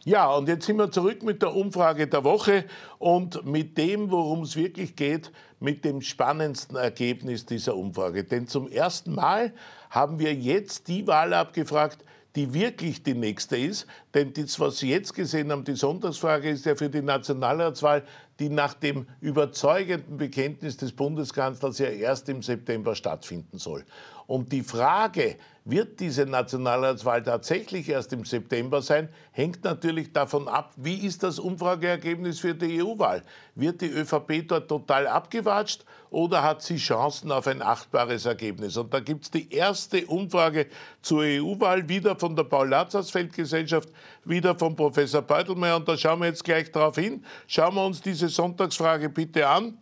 Ja, 0.07 0.29
und 0.29 0.47
jetzt 0.47 0.67
sind 0.67 0.77
wir 0.77 0.91
zurück 0.91 1.24
mit 1.24 1.41
der 1.41 1.55
Umfrage 1.55 2.05
der 2.05 2.24
Woche 2.24 2.65
und 3.00 3.43
mit 3.43 3.75
dem, 3.75 4.12
worum 4.12 4.43
es 4.43 4.55
wirklich 4.55 4.95
geht, 4.95 5.31
mit 5.59 5.83
dem 5.83 6.01
spannendsten 6.01 6.77
Ergebnis 6.77 7.47
dieser 7.47 7.75
Umfrage. 7.75 8.24
Denn 8.24 8.47
zum 8.47 8.67
ersten 8.67 9.15
Mal 9.15 9.51
haben 9.89 10.20
wir 10.20 10.31
jetzt 10.35 10.89
die 10.89 11.07
Wahl 11.07 11.33
abgefragt, 11.33 12.05
die 12.35 12.53
wirklich 12.53 13.01
die 13.01 13.15
nächste 13.15 13.57
ist. 13.57 13.87
Denn 14.13 14.31
das, 14.31 14.59
was 14.59 14.77
Sie 14.77 14.91
jetzt 14.91 15.15
gesehen 15.15 15.51
haben, 15.51 15.63
die 15.63 15.75
Sonntagsfrage 15.75 16.51
ist 16.51 16.68
ja 16.68 16.75
für 16.75 16.89
die 16.89 17.01
Nationalratswahl, 17.01 18.03
die 18.37 18.50
nach 18.50 18.75
dem 18.75 19.07
überzeugenden 19.22 20.18
Bekenntnis 20.18 20.77
des 20.77 20.91
Bundeskanzlers 20.91 21.79
ja 21.79 21.87
erst 21.87 22.29
im 22.29 22.44
September 22.44 22.94
stattfinden 22.94 23.57
soll. 23.57 23.83
Und 24.27 24.51
die 24.51 24.61
Frage, 24.61 25.37
wird 25.66 26.00
diese 26.00 26.28
Nationalratswahl 26.28 27.24
tatsächlich 27.24 27.90
erst 27.90 28.14
im 28.14 28.24
September 28.24 28.84
sein, 28.84 29.10
hängt 29.32 29.64
natürlich 29.64 30.14
davon 30.14 30.48
ab, 30.48 30.72
wie 30.78 30.98
ist 30.98 31.24
das 31.24 31.40
Umfrageergebnis 31.40 32.40
für 32.40 32.54
die 32.54 32.84
EU-Wahl. 32.84 33.24
Wird 33.56 33.82
die 33.82 33.90
ÖVP 33.90 34.48
dort 34.48 34.70
total 34.70 35.08
abgewatscht 35.08 35.84
oder 36.12 36.44
hat 36.44 36.62
sie 36.62 36.78
Chancen 36.78 37.32
auf 37.32 37.48
ein 37.48 37.64
achtbares 37.64 38.28
Ergebnis? 38.28 38.78
Und 38.78 38.94
da 38.94 39.00
gibt 39.00 39.25
es 39.25 39.32
die 39.32 39.51
erste 39.51 40.06
Umfrage 40.06 40.68
zur 41.01 41.22
EU-Wahl, 41.24 41.90
wieder 41.90 42.16
von 42.16 42.36
der 42.36 42.44
Paul-Lazarsfeld-Gesellschaft, 42.44 43.90
wieder 44.24 44.54
von 44.54 44.75
Professor 44.75 45.24
Beutelmeier. 45.24 45.78
Und 45.78 45.88
da 45.88 45.98
schauen 45.98 46.20
wir 46.20 46.28
jetzt 46.28 46.44
gleich 46.44 46.72
drauf 46.72 46.96
hin. 46.96 47.25
Schauen 47.48 47.74
wir 47.74 47.84
uns 47.84 48.01
diese 48.01 48.30
Sonntagsfrage 48.30 49.10
bitte 49.10 49.48
an. 49.48 49.80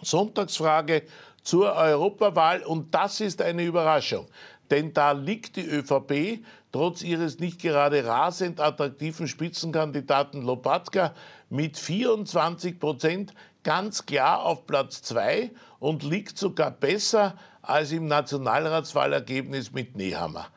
Sonntagsfrage 0.00 1.02
zur 1.44 1.74
Europawahl 1.74 2.62
und 2.62 2.94
das 2.94 3.20
ist 3.20 3.40
eine 3.40 3.64
Überraschung. 3.64 4.26
Denn 4.70 4.92
da 4.92 5.12
liegt 5.12 5.56
die 5.56 5.66
ÖVP 5.66 6.42
trotz 6.72 7.02
ihres 7.02 7.38
nicht 7.38 7.60
gerade 7.60 8.04
rasend 8.04 8.60
attraktiven 8.60 9.28
Spitzenkandidaten 9.28 10.42
Lopatka 10.42 11.14
mit 11.50 11.78
24 11.78 12.80
Prozent 12.80 13.34
ganz 13.62 14.06
klar 14.06 14.44
auf 14.44 14.66
Platz 14.66 15.02
2 15.02 15.50
und 15.78 16.02
liegt 16.02 16.38
sogar 16.38 16.70
besser 16.70 17.36
als 17.62 17.92
im 17.92 18.06
Nationalratswahlergebnis 18.06 19.72
mit 19.72 19.96
Nehammer. 19.96 20.48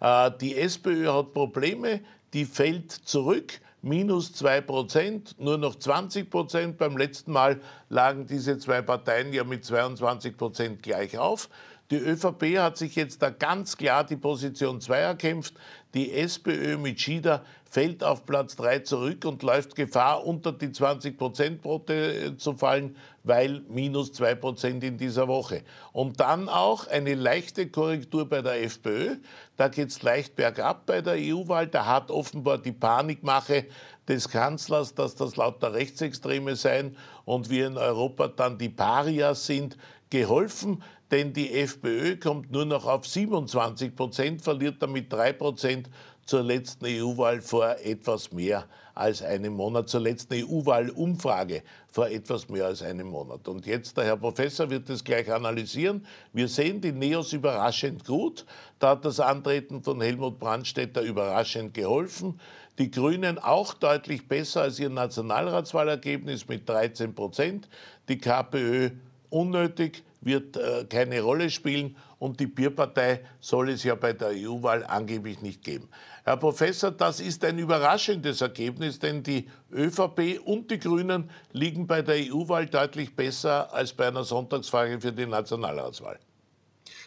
Äh, 0.00 0.30
die 0.40 0.56
SPÖ 0.56 1.12
hat 1.12 1.32
Probleme, 1.32 2.00
die 2.32 2.46
fällt 2.46 2.90
zurück 2.90 3.60
minus 3.82 4.32
2 4.32 4.60
Prozent, 4.62 5.34
nur 5.38 5.58
noch 5.58 5.76
20 5.76 6.30
Prozent. 6.30 6.78
Beim 6.78 6.96
letzten 6.96 7.32
Mal 7.32 7.60
lagen 7.88 8.26
diese 8.26 8.58
zwei 8.58 8.82
Parteien 8.82 9.32
ja 9.32 9.44
mit 9.44 9.64
22 9.64 10.36
Prozent 10.36 10.82
gleich 10.82 11.18
auf. 11.18 11.48
Die 11.90 11.96
ÖVP 11.96 12.58
hat 12.58 12.76
sich 12.76 12.94
jetzt 12.94 13.20
da 13.20 13.30
ganz 13.30 13.76
klar 13.76 14.04
die 14.04 14.16
Position 14.16 14.80
2 14.80 14.96
erkämpft. 14.96 15.54
Die 15.94 16.12
SPÖ 16.12 16.76
mit 16.76 17.00
Schieder 17.00 17.44
fällt 17.70 18.02
auf 18.02 18.26
Platz 18.26 18.56
3 18.56 18.80
zurück 18.80 19.24
und 19.24 19.44
läuft 19.44 19.76
Gefahr, 19.76 20.26
unter 20.26 20.50
die 20.52 20.68
20-Prozent-Brote 20.68 21.94
äh, 21.94 22.36
zu 22.36 22.54
fallen, 22.54 22.96
weil 23.22 23.62
minus 23.68 24.12
2 24.12 24.34
Prozent 24.34 24.82
in 24.82 24.98
dieser 24.98 25.28
Woche. 25.28 25.62
Und 25.92 26.18
dann 26.18 26.48
auch 26.48 26.88
eine 26.88 27.14
leichte 27.14 27.68
Korrektur 27.68 28.28
bei 28.28 28.42
der 28.42 28.64
FPÖ. 28.64 29.16
Da 29.56 29.68
geht 29.68 29.90
es 29.90 30.02
leicht 30.02 30.34
bergab 30.34 30.84
bei 30.84 31.00
der 31.00 31.14
EU-Wahl. 31.14 31.68
Da 31.68 31.86
hat 31.86 32.10
offenbar 32.10 32.58
die 32.58 32.72
Panikmache 32.72 33.66
des 34.08 34.28
Kanzlers, 34.28 34.94
dass 34.94 35.14
das 35.14 35.36
lauter 35.36 35.72
Rechtsextreme 35.72 36.56
seien 36.56 36.96
und 37.24 37.50
wir 37.50 37.68
in 37.68 37.78
Europa 37.78 38.26
dann 38.26 38.58
die 38.58 38.68
Parias 38.68 39.46
sind, 39.46 39.76
geholfen 40.10 40.82
denn 41.10 41.32
die 41.32 41.52
FPÖ 41.52 42.16
kommt 42.16 42.50
nur 42.52 42.64
noch 42.64 42.86
auf 42.86 43.06
27 43.06 43.94
Prozent, 43.96 44.42
verliert 44.42 44.76
damit 44.80 45.12
drei 45.12 45.32
Prozent 45.32 45.90
zur 46.24 46.42
letzten 46.42 46.86
EU-Wahl 46.86 47.40
vor 47.40 47.76
etwas 47.82 48.30
mehr 48.30 48.66
als 48.94 49.22
einem 49.22 49.54
Monat, 49.54 49.88
zur 49.88 50.00
letzten 50.00 50.34
EU-Wahl-Umfrage 50.34 51.62
vor 51.90 52.08
etwas 52.08 52.48
mehr 52.48 52.66
als 52.66 52.82
einem 52.82 53.08
Monat. 53.08 53.48
Und 53.48 53.66
jetzt, 53.66 53.96
der 53.96 54.04
Herr 54.04 54.16
Professor 54.16 54.70
wird 54.70 54.88
das 54.88 55.02
gleich 55.02 55.32
analysieren. 55.32 56.06
Wir 56.32 56.46
sehen 56.46 56.80
die 56.80 56.92
Neos 56.92 57.32
überraschend 57.32 58.04
gut. 58.04 58.44
Da 58.78 58.90
hat 58.90 59.04
das 59.04 59.18
Antreten 59.18 59.82
von 59.82 60.00
Helmut 60.00 60.38
Brandstätter 60.38 61.02
überraschend 61.02 61.74
geholfen. 61.74 62.38
Die 62.78 62.90
Grünen 62.90 63.38
auch 63.38 63.74
deutlich 63.74 64.28
besser 64.28 64.62
als 64.62 64.78
ihr 64.78 64.90
Nationalratswahlergebnis 64.90 66.46
mit 66.46 66.68
13 66.68 67.14
Prozent. 67.14 67.68
Die 68.08 68.18
KPÖ 68.18 68.90
unnötig 69.30 70.04
wird 70.20 70.56
äh, 70.56 70.84
keine 70.88 71.20
Rolle 71.22 71.50
spielen 71.50 71.96
und 72.18 72.40
die 72.40 72.46
Bierpartei 72.46 73.24
soll 73.40 73.70
es 73.70 73.84
ja 73.84 73.94
bei 73.94 74.12
der 74.12 74.28
EU-Wahl 74.28 74.84
angeblich 74.84 75.40
nicht 75.40 75.64
geben. 75.64 75.88
Herr 76.24 76.36
Professor, 76.36 76.90
das 76.90 77.20
ist 77.20 77.44
ein 77.44 77.58
überraschendes 77.58 78.40
Ergebnis, 78.40 78.98
denn 78.98 79.22
die 79.22 79.48
ÖVP 79.72 80.40
und 80.44 80.70
die 80.70 80.78
Grünen 80.78 81.30
liegen 81.52 81.86
bei 81.86 82.02
der 82.02 82.16
EU-Wahl 82.16 82.66
deutlich 82.66 83.16
besser 83.16 83.72
als 83.72 83.92
bei 83.92 84.08
einer 84.08 84.24
Sonntagsfrage 84.24 85.00
für 85.00 85.12
die 85.12 85.26
Nationalratswahl. 85.26 86.18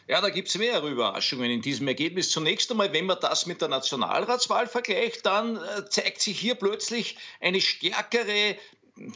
Ja, 0.08 0.20
da 0.20 0.30
gibt 0.30 0.50
es 0.50 0.58
mehrere 0.58 0.90
Überraschungen 0.90 1.50
in 1.50 1.62
diesem 1.62 1.88
Ergebnis. 1.88 2.30
Zunächst 2.30 2.70
einmal, 2.70 2.92
wenn 2.92 3.06
man 3.06 3.18
das 3.22 3.46
mit 3.46 3.62
der 3.62 3.70
Nationalratswahl 3.70 4.68
vergleicht, 4.68 5.26
dann 5.26 5.56
äh, 5.56 5.86
zeigt 5.90 6.20
sich 6.20 6.38
hier 6.38 6.56
plötzlich 6.56 7.18
eine 7.40 7.62
stärkere 7.62 8.58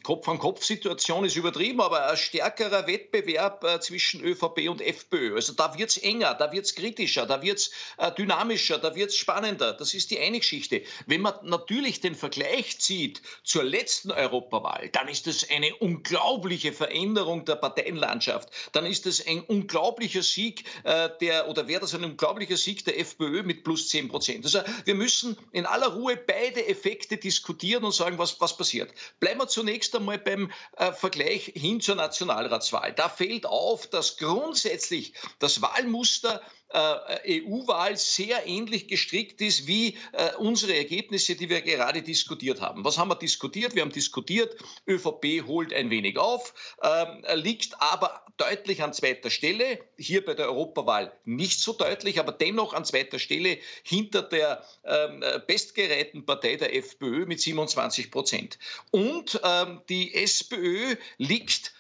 Kopf-an-Kopf-Situation 0.04 1.24
ist 1.26 1.36
übertrieben, 1.36 1.82
aber 1.82 2.10
ein 2.10 2.18
stärkerer 2.18 2.88
Wettbewerb 2.88 3.64
äh, 3.64 3.80
zwischen 3.80 4.24
ÖVP 4.24 4.70
und 4.70 4.82
FPÖ. 4.82 5.36
Also 5.36 5.54
da 5.54 5.78
wird 5.78 5.92
es 5.92 5.98
enger, 5.98 6.34
da 6.34 6.52
wird 6.52 6.66
es 6.66 6.74
kritischer, 6.74 7.28
da 7.28 7.44
wird 7.44 7.60
es 7.60 7.72
äh, 7.98 8.12
dynamischer, 8.12 8.80
da 8.80 8.96
wird 8.96 9.12
es 9.12 9.18
spannender. 9.18 9.74
Das 9.74 9.94
ist 9.94 10.10
die 10.10 10.20
eine 10.20 10.40
Geschichte. 10.40 10.82
Wenn 11.06 11.22
man 11.22 11.36
natürlich 11.44 12.02
den 12.02 12.16
Vergleich 12.16 12.80
zieht 12.80 13.22
zur 13.44 13.64
letzten 13.64 14.12
Europawahl, 14.12 14.90
dann 14.90 15.08
ist 15.10 15.28
das 15.28 15.48
eine 15.50 15.76
unglaubliche 15.76 16.74
Veränderung 16.74 17.46
der 17.46 17.56
Parteienlandschaft. 17.56 18.50
Dann 18.72 18.88
ist 18.88 19.06
das 19.06 19.28
ein 19.28 19.42
unglaublicher 19.42 20.24
Sieg 20.24 20.64
äh, 20.86 21.10
der, 21.22 21.50
oder 21.50 21.68
wäre 21.68 21.82
das 21.82 21.94
ein 21.94 22.04
unglaublicher 22.04 22.58
Sieg 22.58 22.84
der 22.86 23.00
FPÖ 23.00 23.44
mit 23.44 23.64
plus 23.64 23.90
10 23.90 24.08
Prozent. 24.08 24.44
Also 24.44 24.62
wir 24.86 24.96
müssen 24.96 25.38
in 25.52 25.68
aller 25.68 25.90
Ruhe 25.90 26.18
beide 26.18 26.66
Effekte 26.68 27.18
diskutieren 27.18 27.84
und 27.84 27.94
sagen, 27.94 28.18
was, 28.18 28.42
was 28.42 28.58
passiert. 28.58 28.92
Bleiben 29.20 29.40
wir 29.40 29.48
zunächst 29.48 29.67
zunächst 29.68 29.94
einmal 29.98 30.18
beim 30.18 30.50
äh, 30.78 30.94
Vergleich 30.94 31.52
hin 31.54 31.82
zur 31.82 31.96
Nationalratswahl. 31.96 32.94
Da 32.94 33.10
fällt 33.10 33.46
auf, 33.46 33.88
dass 33.88 34.16
grundsätzlich 34.16 35.14
das 35.40 35.62
Wahlmuster 35.62 36.42
äh, 36.70 37.42
EU-Wahl 37.44 37.98
sehr 37.98 38.46
ähnlich 38.46 38.88
gestrickt 38.88 39.42
ist 39.42 39.68
wie 39.68 39.98
äh, 40.12 40.36
unsere 40.38 40.76
Ergebnisse, 40.76 41.36
die 41.36 41.50
wir 41.50 41.62
gerade 41.62 42.02
diskutiert 42.02 42.62
haben. 42.62 42.84
Was 42.84 42.98
haben 42.98 43.10
wir 43.10 43.16
diskutiert? 43.16 43.76
Wir 43.76 43.84
haben 43.84 43.92
diskutiert, 43.92 44.56
ÖVP 44.88 45.46
holt 45.46 45.74
ein 45.74 45.90
wenig 45.90 46.18
auf, 46.18 46.54
ähm, 46.84 47.24
liegt 47.36 47.82
aber 47.82 48.24
deutlich 48.38 48.84
an 48.84 48.94
zweiter 48.94 49.30
Stelle. 49.30 49.80
Hier 49.98 50.24
bei 50.24 50.34
der 50.34 50.48
Europawahl 50.48 51.12
nicht 51.26 51.60
so 51.60 51.74
deutlich, 51.74 52.20
aber 52.20 52.32
dennoch 52.32 52.74
an 52.74 52.86
zweiter 52.86 53.20
Stelle 53.20 53.58
hinter 53.84 54.22
der 54.22 54.64
ähm, 54.84 55.24
bestgereihten 55.48 56.26
Partei 56.26 56.56
der 56.56 56.76
FPÖ 56.76 57.26
mit 57.26 57.42
27 57.42 58.12
Prozent. 58.12 58.60
Und 58.92 59.40
ähm, 59.44 59.82
die 59.90 60.14
SPÖ 60.14 60.96
liegt 61.18 61.68
äh, 61.68 61.77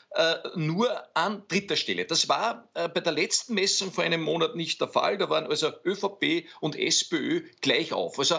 nur 0.55 0.89
an 1.15 1.43
dritter 1.47 1.75
Stelle. 1.75 2.05
Das 2.05 2.27
war 2.27 2.69
äh, 2.73 2.89
bei 2.89 3.01
der 3.01 3.13
letzten 3.13 3.53
Messung 3.53 3.91
vor 3.91 4.03
einem 4.03 4.21
Monat 4.21 4.55
nicht 4.55 4.81
der 4.81 4.87
Fall. 4.87 5.17
Da 5.17 5.29
waren 5.29 5.45
also 5.45 5.71
ÖVP 5.85 6.47
und 6.59 6.75
SPÖ 6.75 7.43
gleich 7.61 7.93
auf. 7.93 8.17
Also 8.17 8.37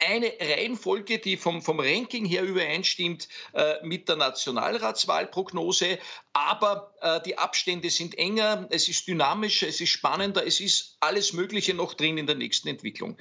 eine 0.00 0.32
Reihenfolge, 0.40 1.18
die 1.18 1.36
vom, 1.36 1.60
vom 1.62 1.78
Ranking 1.78 2.24
her 2.24 2.42
übereinstimmt 2.42 3.28
äh, 3.52 3.74
mit 3.82 4.08
der 4.08 4.16
Nationalratswahlprognose. 4.16 5.98
Aber 6.32 6.94
äh, 7.02 7.20
die 7.22 7.36
Abstände 7.36 7.90
sind 7.90 8.16
enger, 8.16 8.66
es 8.70 8.88
ist 8.88 9.06
dynamischer, 9.06 9.68
es 9.68 9.80
ist 9.80 9.90
spannender, 9.90 10.46
es 10.46 10.60
ist 10.60 10.96
alles 11.00 11.32
Mögliche 11.34 11.74
noch 11.74 11.94
drin 11.94 12.16
in 12.16 12.26
der 12.26 12.36
nächsten 12.36 12.68
Entwicklung. 12.68 13.18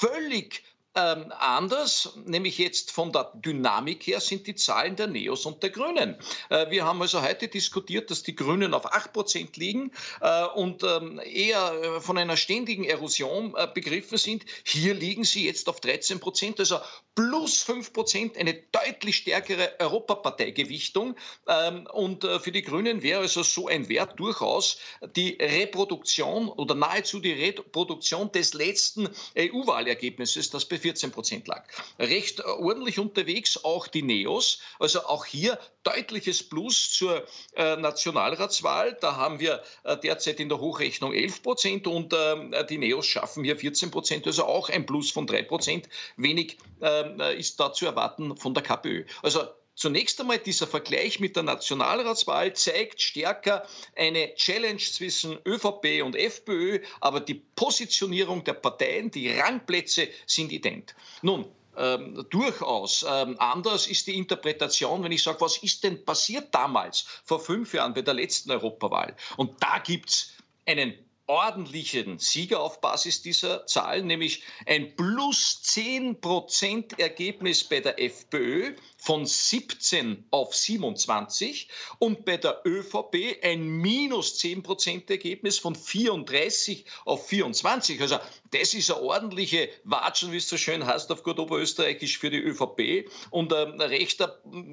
Völlig 0.00 0.62
ähm, 0.94 1.32
anders, 1.38 2.10
nämlich 2.24 2.58
jetzt 2.58 2.90
von 2.90 3.12
der 3.12 3.32
Dynamik 3.34 4.06
her, 4.06 4.20
sind 4.20 4.46
die 4.46 4.54
Zahlen 4.54 4.96
der 4.96 5.06
Neos 5.06 5.46
und 5.46 5.62
der 5.62 5.70
Grünen. 5.70 6.16
Äh, 6.50 6.70
wir 6.70 6.84
haben 6.84 7.00
also 7.00 7.22
heute 7.22 7.48
diskutiert, 7.48 8.10
dass 8.10 8.22
die 8.22 8.36
Grünen 8.36 8.74
auf 8.74 8.92
8% 8.92 9.58
liegen 9.58 9.92
äh, 10.20 10.44
und 10.44 10.82
ähm, 10.84 11.20
eher 11.24 11.72
äh, 11.72 12.00
von 12.00 12.18
einer 12.18 12.36
ständigen 12.36 12.84
Erosion 12.84 13.54
äh, 13.56 13.68
begriffen 13.72 14.18
sind. 14.18 14.44
Hier 14.64 14.94
liegen 14.94 15.24
sie 15.24 15.46
jetzt 15.46 15.68
auf 15.68 15.80
13%, 15.80 16.58
also 16.58 16.78
plus 17.14 17.66
5%, 17.66 18.36
eine 18.36 18.54
deutlich 18.54 19.16
stärkere 19.16 19.72
Europaparteigewichtung. 19.78 21.16
Ähm, 21.46 21.86
und 21.92 22.24
äh, 22.24 22.38
für 22.38 22.52
die 22.52 22.62
Grünen 22.62 23.02
wäre 23.02 23.20
also 23.20 23.42
so 23.42 23.68
ein 23.68 23.88
Wert 23.88 24.18
durchaus 24.18 24.78
die 25.16 25.38
Reproduktion 25.40 26.48
oder 26.48 26.74
nahezu 26.74 27.20
die 27.20 27.32
Reproduktion 27.32 28.30
des 28.32 28.54
letzten 28.54 29.08
EU-Wahlergebnisses, 29.38 30.50
das 30.50 30.66
14 30.82 31.10
Prozent 31.10 31.48
lag. 31.48 31.64
Recht 31.98 32.44
ordentlich 32.44 32.98
unterwegs 32.98 33.64
auch 33.64 33.86
die 33.86 34.02
Neos, 34.02 34.60
also 34.78 35.04
auch 35.06 35.24
hier 35.24 35.58
deutliches 35.82 36.42
Plus 36.42 36.92
zur 36.92 37.24
äh, 37.56 37.76
Nationalratswahl. 37.76 38.96
Da 39.00 39.16
haben 39.16 39.40
wir 39.40 39.62
äh, 39.84 39.96
derzeit 39.96 40.40
in 40.40 40.48
der 40.48 40.60
Hochrechnung 40.60 41.14
11 41.14 41.42
Prozent 41.42 41.86
und 41.86 42.12
äh, 42.12 42.66
die 42.66 42.78
Neos 42.78 43.06
schaffen 43.06 43.44
hier 43.44 43.56
14 43.56 43.90
Prozent, 43.90 44.26
also 44.26 44.44
auch 44.44 44.68
ein 44.68 44.86
Plus 44.86 45.10
von 45.10 45.26
3 45.26 45.42
Prozent. 45.42 45.88
Wenig 46.16 46.58
äh, 46.80 47.38
ist 47.38 47.58
da 47.58 47.72
zu 47.72 47.86
erwarten 47.86 48.36
von 48.36 48.54
der 48.54 48.62
KPÖ. 48.62 49.04
Also 49.22 49.42
Zunächst 49.82 50.20
einmal 50.20 50.38
dieser 50.38 50.68
Vergleich 50.68 51.18
mit 51.18 51.34
der 51.34 51.42
Nationalratswahl 51.42 52.54
zeigt 52.54 53.02
stärker 53.02 53.66
eine 53.96 54.32
Challenge 54.36 54.78
zwischen 54.78 55.40
ÖVP 55.44 56.04
und 56.04 56.14
FPÖ, 56.14 56.78
aber 57.00 57.18
die 57.18 57.34
Positionierung 57.34 58.44
der 58.44 58.52
Parteien, 58.52 59.10
die 59.10 59.28
Rangplätze 59.28 60.06
sind 60.24 60.52
ident. 60.52 60.94
Nun, 61.22 61.46
ähm, 61.76 62.24
durchaus 62.30 63.04
ähm, 63.08 63.34
anders 63.40 63.88
ist 63.88 64.06
die 64.06 64.16
Interpretation, 64.16 65.02
wenn 65.02 65.10
ich 65.10 65.24
sage, 65.24 65.40
was 65.40 65.58
ist 65.58 65.82
denn 65.82 66.04
passiert 66.04 66.54
damals, 66.54 67.04
vor 67.24 67.40
fünf 67.40 67.74
Jahren 67.74 67.92
bei 67.92 68.02
der 68.02 68.14
letzten 68.14 68.52
Europawahl? 68.52 69.16
Und 69.36 69.60
da 69.60 69.80
gibt 69.80 70.10
es 70.10 70.32
einen 70.64 70.94
ordentlichen 71.32 72.18
Sieger 72.18 72.60
auf 72.60 72.82
Basis 72.82 73.22
dieser 73.22 73.66
Zahlen, 73.66 74.06
nämlich 74.06 74.42
ein 74.66 74.94
plus 74.96 75.62
10 75.62 76.20
Prozent 76.20 76.98
Ergebnis 76.98 77.64
bei 77.64 77.80
der 77.80 77.98
FPÖ 77.98 78.74
von 78.98 79.24
17 79.24 80.26
auf 80.30 80.54
27 80.54 81.68
und 81.98 82.26
bei 82.26 82.36
der 82.36 82.60
ÖVP 82.66 83.42
ein 83.42 83.66
minus 83.66 84.36
10 84.40 84.62
Prozent 84.62 85.08
Ergebnis 85.08 85.58
von 85.58 85.74
34 85.74 86.84
auf 87.06 87.26
24. 87.26 88.02
Also 88.02 88.18
das 88.50 88.74
ist 88.74 88.90
eine 88.90 89.00
ordentliche 89.00 89.70
Watschen, 89.84 90.32
wie 90.32 90.36
es 90.36 90.50
so 90.50 90.58
schön 90.58 90.84
heißt 90.84 91.10
auf 91.10 91.22
gut 91.22 91.38
Oberösterreichisch 91.38 92.18
für 92.18 92.28
die 92.28 92.42
ÖVP 92.42 93.10
und 93.30 93.54
ein 93.54 93.80
recht 93.80 94.22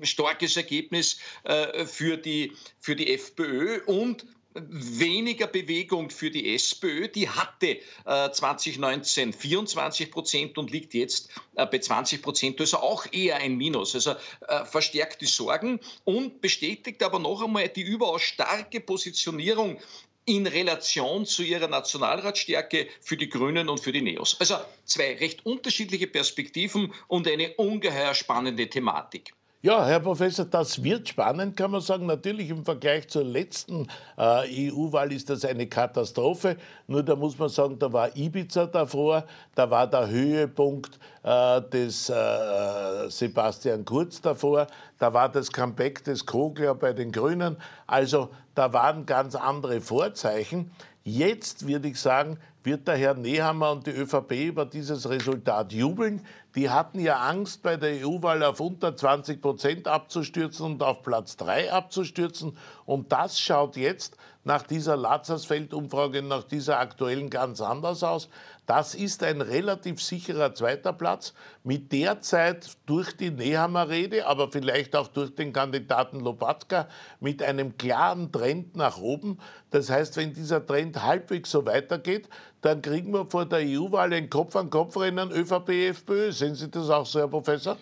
starkes 0.02 0.58
Ergebnis 0.58 1.20
äh, 1.46 1.86
für 1.86 2.18
die, 2.18 2.52
für 2.82 2.98
die 2.98 3.14
FPÖ 3.14 3.82
und 3.86 4.26
weniger 4.68 5.48
Bewegung 5.48 6.10
für 6.10 6.32
die 6.32 6.54
SPÖ. 6.56 7.08
Die 7.08 7.30
hatte 7.30 7.80
äh, 8.06 8.32
2019 8.32 9.34
24 9.34 10.12
Prozent 10.12 10.58
und 10.58 10.72
liegt 10.72 10.94
jetzt 10.94 11.30
äh, 11.56 11.66
bei 11.66 11.80
20 11.80 12.22
Prozent. 12.22 12.60
Also 12.60 12.78
auch 12.78 13.06
eher 13.12 13.38
ein 13.38 13.58
Minus. 13.58 13.96
Also 13.96 14.12
äh, 14.48 14.66
verstärkt 14.66 15.22
die 15.22 15.26
Sorgen 15.26 15.80
und 16.04 16.42
bestätigt 16.42 17.04
aber 17.04 17.20
noch 17.20 17.44
einmal 17.44 17.70
die 17.70 17.82
überaus 17.82 18.22
starke 18.22 18.80
Positionierung 18.80 19.80
in 20.26 20.46
Relation 20.46 21.26
zu 21.26 21.42
ihrer 21.42 21.68
Nationalratsstärke 21.68 22.88
für 23.02 23.18
die 23.18 23.30
Grünen 23.30 23.68
und 23.68 23.80
für 23.80 23.92
die 23.92 24.02
Neos. 24.02 24.38
Also 24.40 24.58
zwei 24.86 25.16
recht 25.16 25.44
unterschiedliche 25.46 26.06
Perspektiven 26.06 26.94
und 27.08 27.28
eine 27.28 27.56
ungeheuer 27.56 28.14
spannende 28.14 28.70
Thematik. 28.70 29.34
Ja, 29.62 29.86
Herr 29.86 30.00
Professor, 30.00 30.46
das 30.46 30.82
wird 30.86 31.10
spannend, 31.10 31.58
kann 31.58 31.72
man 31.72 31.82
sagen. 31.82 32.06
Natürlich 32.06 32.50
im 32.50 32.64
Vergleich 32.64 33.10
zur 33.10 33.26
letzten 33.26 33.88
äh, 34.18 34.72
EU-Wahl 34.72 35.12
ist 35.12 35.30
das 35.30 35.44
eine 35.44 35.68
Katastrophe. 35.68 36.56
Nur 36.88 37.04
da 37.04 37.18
muss 37.18 37.38
man 37.38 37.50
sagen, 37.50 37.78
da 37.78 37.92
war 37.92 38.16
Ibiza 38.16 38.68
davor, 38.68 39.26
da 39.56 39.70
war 39.70 39.86
der 39.86 40.08
Höhepunkt 40.08 40.98
äh, 41.24 41.62
des 41.62 42.10
äh, 42.10 43.10
Sebastian 43.10 43.84
Kurz 43.84 44.22
davor, 44.22 44.66
da 44.98 45.14
war 45.14 45.28
das 45.28 45.52
Comeback 45.52 46.06
des 46.06 46.26
Kogler 46.26 46.74
bei 46.74 46.94
den 46.94 47.12
Grünen. 47.12 47.58
Also 47.86 48.30
da 48.56 48.72
waren 48.72 49.06
ganz 49.06 49.36
andere 49.36 49.82
Vorzeichen. 49.82 50.72
Jetzt 51.04 51.68
würde 51.68 51.90
ich 51.90 52.00
sagen, 52.00 52.40
wird 52.70 52.88
der 52.88 52.98
Herr 52.98 53.16
Nehammer 53.16 53.72
und 53.72 53.88
die 53.88 53.92
ÖVP 53.92 54.32
über 54.46 54.64
dieses 54.64 55.10
Resultat 55.10 55.74
jubeln. 55.74 56.24
Die 56.54 56.70
hatten 56.70 57.00
ja 57.00 57.18
Angst, 57.18 57.64
bei 57.64 57.78
der 57.78 58.06
EU-Wahl 58.06 58.44
auf 58.44 58.60
unter 58.60 58.96
20 58.96 59.42
Prozent 59.42 59.88
abzustürzen 59.88 60.68
und 60.68 60.84
auf 60.84 61.02
Platz 61.02 61.36
3 61.38 61.74
abzustürzen. 61.74 62.56
Und 62.86 63.12
das 63.12 63.40
schaut 63.40 63.76
jetzt 63.76 64.18
nach 64.44 64.64
dieser 64.64 64.96
Lazarsfeld-Umfrage, 64.96 66.22
nach 66.22 66.44
dieser 66.44 66.80
aktuellen 66.80 67.30
ganz 67.30 67.60
anders 67.60 68.04
aus. 68.04 68.30
Das 68.66 68.94
ist 68.94 69.24
ein 69.24 69.42
relativ 69.42 70.02
sicherer 70.02 70.54
zweiter 70.54 70.94
Platz 70.94 71.34
mit 71.64 71.92
derzeit 71.92 72.78
durch 72.86 73.18
die 73.18 73.32
Nehammer-Rede, 73.32 74.28
aber 74.28 74.52
vielleicht 74.52 74.96
auch 74.96 75.08
durch 75.08 75.34
den 75.34 75.54
Kandidaten 75.54 76.20
Lopatka 76.20 76.88
mit 77.20 77.42
einem 77.44 77.78
klaren 77.78 78.32
Trend 78.32 78.76
nach 78.76 78.98
oben. 79.00 79.40
Das 79.72 79.90
heißt, 79.90 80.18
wenn 80.18 80.34
dieser 80.34 80.66
Trend 80.66 81.04
halbwegs 81.04 81.52
so 81.52 81.66
weitergeht, 81.66 82.30
dann 82.62 82.82
kriegen 82.82 83.14
wir 83.14 83.26
vor 83.26 83.46
der 83.46 83.60
EU-Wahl 83.60 84.14
ein 84.14 84.30
Kopf-an-Kopf-Rennen 84.30 85.32
ÖVP-FPÖ. 85.32 86.32
Sehen 86.32 86.56
Sie 86.56 86.70
das 86.70 86.90
auch 86.90 87.06
so, 87.06 87.20
Herr 87.20 87.28
Professor? 87.28 87.78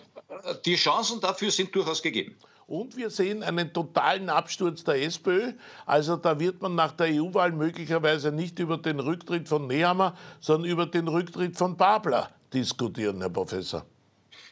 Die 0.64 0.76
Chancen 0.76 1.20
dafür 1.20 1.50
sind 1.50 1.74
durchaus 1.74 2.02
gegeben. 2.02 2.36
Und 2.66 2.96
wir 2.96 3.08
sehen 3.08 3.42
einen 3.42 3.72
totalen 3.72 4.28
Absturz 4.28 4.84
der 4.84 5.02
SPÖ. 5.02 5.52
Also 5.86 6.16
da 6.16 6.38
wird 6.38 6.60
man 6.60 6.74
nach 6.74 6.92
der 6.92 7.06
EU-Wahl 7.06 7.52
möglicherweise 7.52 8.30
nicht 8.30 8.58
über 8.58 8.76
den 8.76 9.00
Rücktritt 9.00 9.48
von 9.48 9.66
Nehammer, 9.66 10.14
sondern 10.38 10.70
über 10.70 10.86
den 10.86 11.08
Rücktritt 11.08 11.56
von 11.56 11.76
Babler 11.76 12.30
diskutieren, 12.52 13.20
Herr 13.20 13.30
Professor. 13.30 13.84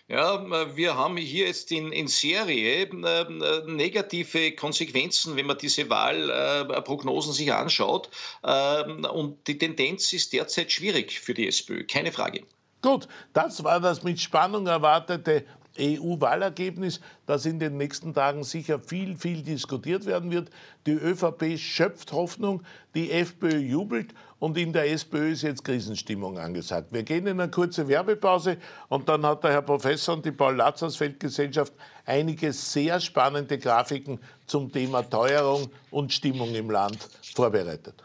Ja, 0.09 0.41
wir 0.77 0.97
haben 0.97 1.17
hier 1.17 1.47
jetzt 1.47 1.73
in, 1.73 1.91
in 1.91 2.07
Serie 2.07 2.85
äh, 2.85 3.63
negative 3.67 4.53
Konsequenzen, 4.53 5.35
wenn 5.35 5.47
man 5.47 5.59
diese 5.59 5.91
Wahlprognosen 5.91 7.33
äh, 7.33 7.35
sich 7.35 7.53
anschaut. 7.53 8.09
Äh, 8.45 8.85
und 8.85 9.49
die 9.49 9.59
Tendenz 9.59 10.13
ist 10.13 10.33
derzeit 10.33 10.71
schwierig 10.71 11.19
für 11.19 11.35
die 11.35 11.49
SPÖ, 11.49 11.85
keine 11.85 12.13
Frage. 12.13 12.43
Gut, 12.83 13.09
das 13.33 13.65
war 13.65 13.81
das 13.81 14.05
mit 14.05 14.21
Spannung 14.21 14.69
erwartete 14.69 15.45
EU-Wahlergebnis, 15.77 17.01
das 17.27 17.45
in 17.45 17.59
den 17.59 17.77
nächsten 17.77 18.15
Tagen 18.15 18.45
sicher 18.45 18.79
viel, 18.79 19.17
viel 19.17 19.43
diskutiert 19.43 20.07
werden 20.07 20.31
wird. 20.31 20.51
Die 20.87 20.93
ÖVP 20.93 21.59
schöpft 21.59 22.13
Hoffnung, 22.13 22.63
die 22.95 23.11
FPÖ 23.11 23.59
jubelt 23.59 24.15
und 24.39 24.57
in 24.57 24.73
der 24.73 24.91
SPÖ 24.91 25.33
ist 25.33 25.43
jetzt 25.43 25.65
Krisenstimmung 25.65 26.39
angesagt. 26.39 26.89
Wir 26.93 27.03
gehen 27.03 27.27
in 27.27 27.41
eine 27.41 27.51
kurze 27.51 27.89
Werbepause 27.89 28.59
und 28.89 29.09
dann 29.09 29.25
hat 29.25 29.45
der 29.45 29.53
Herr 29.53 29.63
Professor 29.63 30.15
und 30.15 30.25
die 30.25 30.33
Paul-Lazarsfeld-Gesellschaft 30.33 31.73
einige 32.05 32.53
sehr 32.53 33.01
spannende 33.01 33.59
Grafiken 33.59 34.19
zum 34.47 34.71
Thema 34.71 35.03
Teuerung 35.03 35.69
und 35.91 36.13
Stimmung 36.13 36.55
im 36.55 36.71
Land 36.71 36.99
vorbereitet. 37.35 38.05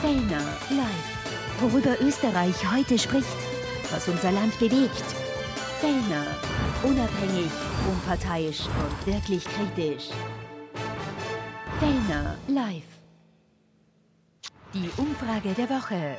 Fellner 0.00 0.44
live. 0.70 1.60
Worüber 1.60 1.96
Österreich 2.00 2.54
heute 2.72 2.98
spricht, 2.98 3.26
was 3.90 4.06
unser 4.08 4.32
Land 4.32 4.58
bewegt. 4.58 5.04
Fellner 5.80 6.26
Unabhängig, 6.82 7.50
unparteiisch 7.90 8.60
und 8.66 9.12
wirklich 9.12 9.44
kritisch. 9.44 10.10
Fellner 11.80 12.36
live. 12.46 12.97
Die 14.74 14.90
Umfrage 14.98 15.54
der 15.54 15.70
Woche. 15.70 16.16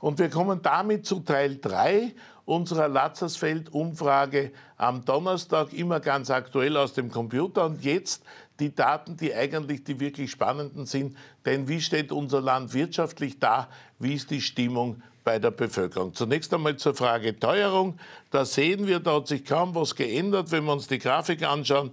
Und 0.00 0.18
wir 0.18 0.28
kommen 0.28 0.60
damit 0.60 1.06
zu 1.06 1.20
Teil 1.20 1.56
3 1.56 2.12
unserer 2.44 2.88
Latzersfeld-Umfrage 2.88 4.52
am 4.76 5.02
Donnerstag, 5.06 5.72
immer 5.72 6.00
ganz 6.00 6.30
aktuell 6.30 6.76
aus 6.76 6.92
dem 6.92 7.10
Computer. 7.10 7.64
Und 7.64 7.82
jetzt 7.84 8.22
die 8.60 8.74
Daten, 8.74 9.16
die 9.16 9.34
eigentlich 9.34 9.82
die 9.82 9.98
wirklich 9.98 10.30
spannenden 10.30 10.84
sind. 10.84 11.16
Denn 11.46 11.68
wie 11.68 11.80
steht 11.80 12.12
unser 12.12 12.42
Land 12.42 12.74
wirtschaftlich 12.74 13.38
da? 13.38 13.68
Wie 13.98 14.12
ist 14.12 14.30
die 14.30 14.42
Stimmung 14.42 15.02
bei 15.24 15.38
der 15.38 15.52
Bevölkerung. 15.52 16.12
Zunächst 16.14 16.52
einmal 16.52 16.76
zur 16.76 16.94
Frage 16.94 17.38
Teuerung. 17.38 17.96
Da 18.30 18.44
sehen 18.44 18.88
wir, 18.88 18.98
da 18.98 19.14
hat 19.14 19.28
sich 19.28 19.44
kaum 19.44 19.74
was 19.74 19.94
geändert, 19.94 20.50
wenn 20.50 20.64
wir 20.64 20.72
uns 20.72 20.88
die 20.88 20.98
Grafik 20.98 21.44
anschauen. 21.44 21.92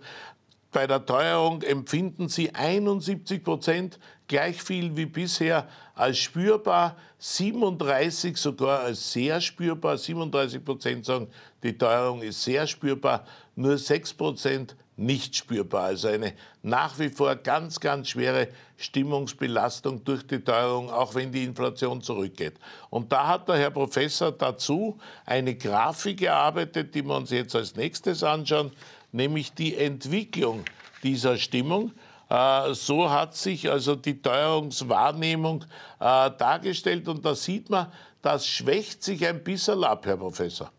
Bei 0.72 0.86
der 0.86 1.06
Teuerung 1.06 1.62
empfinden 1.62 2.28
Sie 2.28 2.54
71 2.54 3.44
Prozent 3.44 4.00
gleich 4.30 4.64
viel 4.64 4.96
wie 4.96 5.08
bisher 5.08 5.68
als 5.96 6.20
spürbar, 6.20 6.96
37 7.18 8.38
sogar 8.38 8.80
als 8.80 9.12
sehr 9.12 9.42
spürbar. 9.42 9.98
37 9.98 10.64
Prozent 10.64 11.06
sagen, 11.06 11.28
die 11.62 11.78
Teuerung 11.78 12.22
ist 12.22 12.42
sehr 12.42 12.66
spürbar, 12.66 13.26
nur 13.58 13.78
6 13.78 14.14
Prozent 14.14 14.76
nicht 14.96 15.36
spürbar. 15.36 15.86
Also 15.86 16.08
eine 16.08 16.34
nach 16.62 16.98
wie 17.00 17.10
vor 17.10 17.36
ganz, 17.36 17.80
ganz 17.80 18.10
schwere 18.10 18.48
Stimmungsbelastung 18.78 20.04
durch 20.06 20.26
die 20.26 20.40
Teuerung, 20.40 20.90
auch 20.90 21.16
wenn 21.16 21.32
die 21.32 21.44
Inflation 21.44 22.02
zurückgeht. 22.02 22.54
Und 22.90 23.12
da 23.12 23.28
hat 23.28 23.50
der 23.50 23.58
Herr 23.58 23.72
Professor 23.72 24.32
dazu 24.32 24.98
eine 25.26 25.56
Grafik 25.56 26.22
erarbeitet, 26.22 26.96
die 26.96 27.04
wir 27.04 27.16
uns 27.16 27.32
jetzt 27.32 27.56
als 27.56 27.76
nächstes 27.76 28.24
anschauen, 28.24 28.72
nämlich 29.12 29.54
die 29.54 29.76
Entwicklung 29.76 30.64
dieser 31.04 31.38
Stimmung. 31.38 31.92
Äh, 32.30 32.74
so 32.74 33.10
hat 33.10 33.36
sich 33.36 33.70
also 33.70 33.96
die 33.96 34.22
Teuerungswahrnehmung 34.22 35.64
äh, 36.00 36.32
dargestellt 36.38 37.08
und 37.08 37.26
da 37.26 37.34
sieht 37.36 37.70
man, 37.70 37.92
das 38.22 38.46
schwächt 38.46 39.04
sich 39.04 39.26
ein 39.26 39.44
bisschen 39.44 39.84
ab, 39.84 40.06
Herr 40.06 40.18
Professor. 40.18 40.72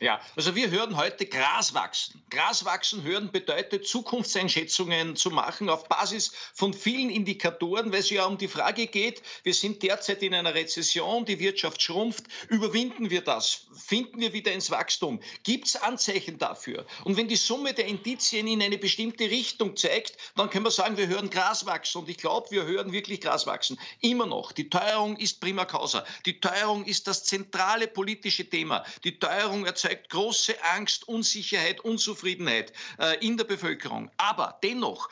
Ja, 0.00 0.20
also 0.36 0.54
wir 0.54 0.70
hören 0.70 0.96
heute 0.96 1.26
Gras 1.26 1.74
wachsen. 1.74 2.22
Gras 2.30 2.64
wachsen 2.64 3.02
hören 3.02 3.32
bedeutet, 3.32 3.84
Zukunftseinschätzungen 3.88 5.16
zu 5.16 5.30
machen 5.30 5.68
auf 5.68 5.88
Basis 5.88 6.30
von 6.54 6.72
vielen 6.72 7.10
Indikatoren, 7.10 7.90
weil 7.90 7.98
es 7.98 8.10
ja 8.10 8.24
um 8.24 8.38
die 8.38 8.46
Frage 8.46 8.86
geht, 8.86 9.22
wir 9.42 9.54
sind 9.54 9.82
derzeit 9.82 10.22
in 10.22 10.34
einer 10.34 10.54
Rezession, 10.54 11.24
die 11.24 11.40
Wirtschaft 11.40 11.82
schrumpft. 11.82 12.26
Überwinden 12.48 13.10
wir 13.10 13.22
das? 13.22 13.66
Finden 13.76 14.20
wir 14.20 14.32
wieder 14.32 14.52
ins 14.52 14.70
Wachstum? 14.70 15.20
Gibt 15.42 15.66
es 15.66 15.74
Anzeichen 15.74 16.38
dafür? 16.38 16.86
Und 17.02 17.16
wenn 17.16 17.26
die 17.26 17.34
Summe 17.34 17.74
der 17.74 17.86
Indizien 17.86 18.46
in 18.46 18.62
eine 18.62 18.78
bestimmte 18.78 19.24
Richtung 19.24 19.76
zeigt, 19.76 20.16
dann 20.36 20.48
können 20.48 20.64
wir 20.64 20.70
sagen, 20.70 20.96
wir 20.96 21.08
hören 21.08 21.28
Gras 21.28 21.66
wachsen. 21.66 22.02
Und 22.02 22.08
ich 22.08 22.18
glaube, 22.18 22.52
wir 22.52 22.64
hören 22.66 22.92
wirklich 22.92 23.20
Gras 23.20 23.48
wachsen. 23.48 23.76
Immer 24.00 24.26
noch. 24.26 24.52
Die 24.52 24.70
Teuerung 24.70 25.16
ist 25.16 25.40
prima 25.40 25.64
causa. 25.64 26.04
Die 26.24 26.38
Teuerung 26.38 26.84
ist 26.84 27.08
das 27.08 27.24
zentrale 27.24 27.88
politische 27.88 28.48
Thema. 28.48 28.84
Die 29.02 29.18
Teuerung 29.18 29.66
erzeugt 29.66 29.87
erzeugt 29.88 30.10
große 30.10 30.54
Angst, 30.74 31.08
Unsicherheit, 31.08 31.80
Unzufriedenheit 31.80 32.72
äh, 32.98 33.24
in 33.24 33.36
der 33.36 33.44
Bevölkerung. 33.44 34.10
Aber 34.16 34.58
dennoch, 34.62 35.08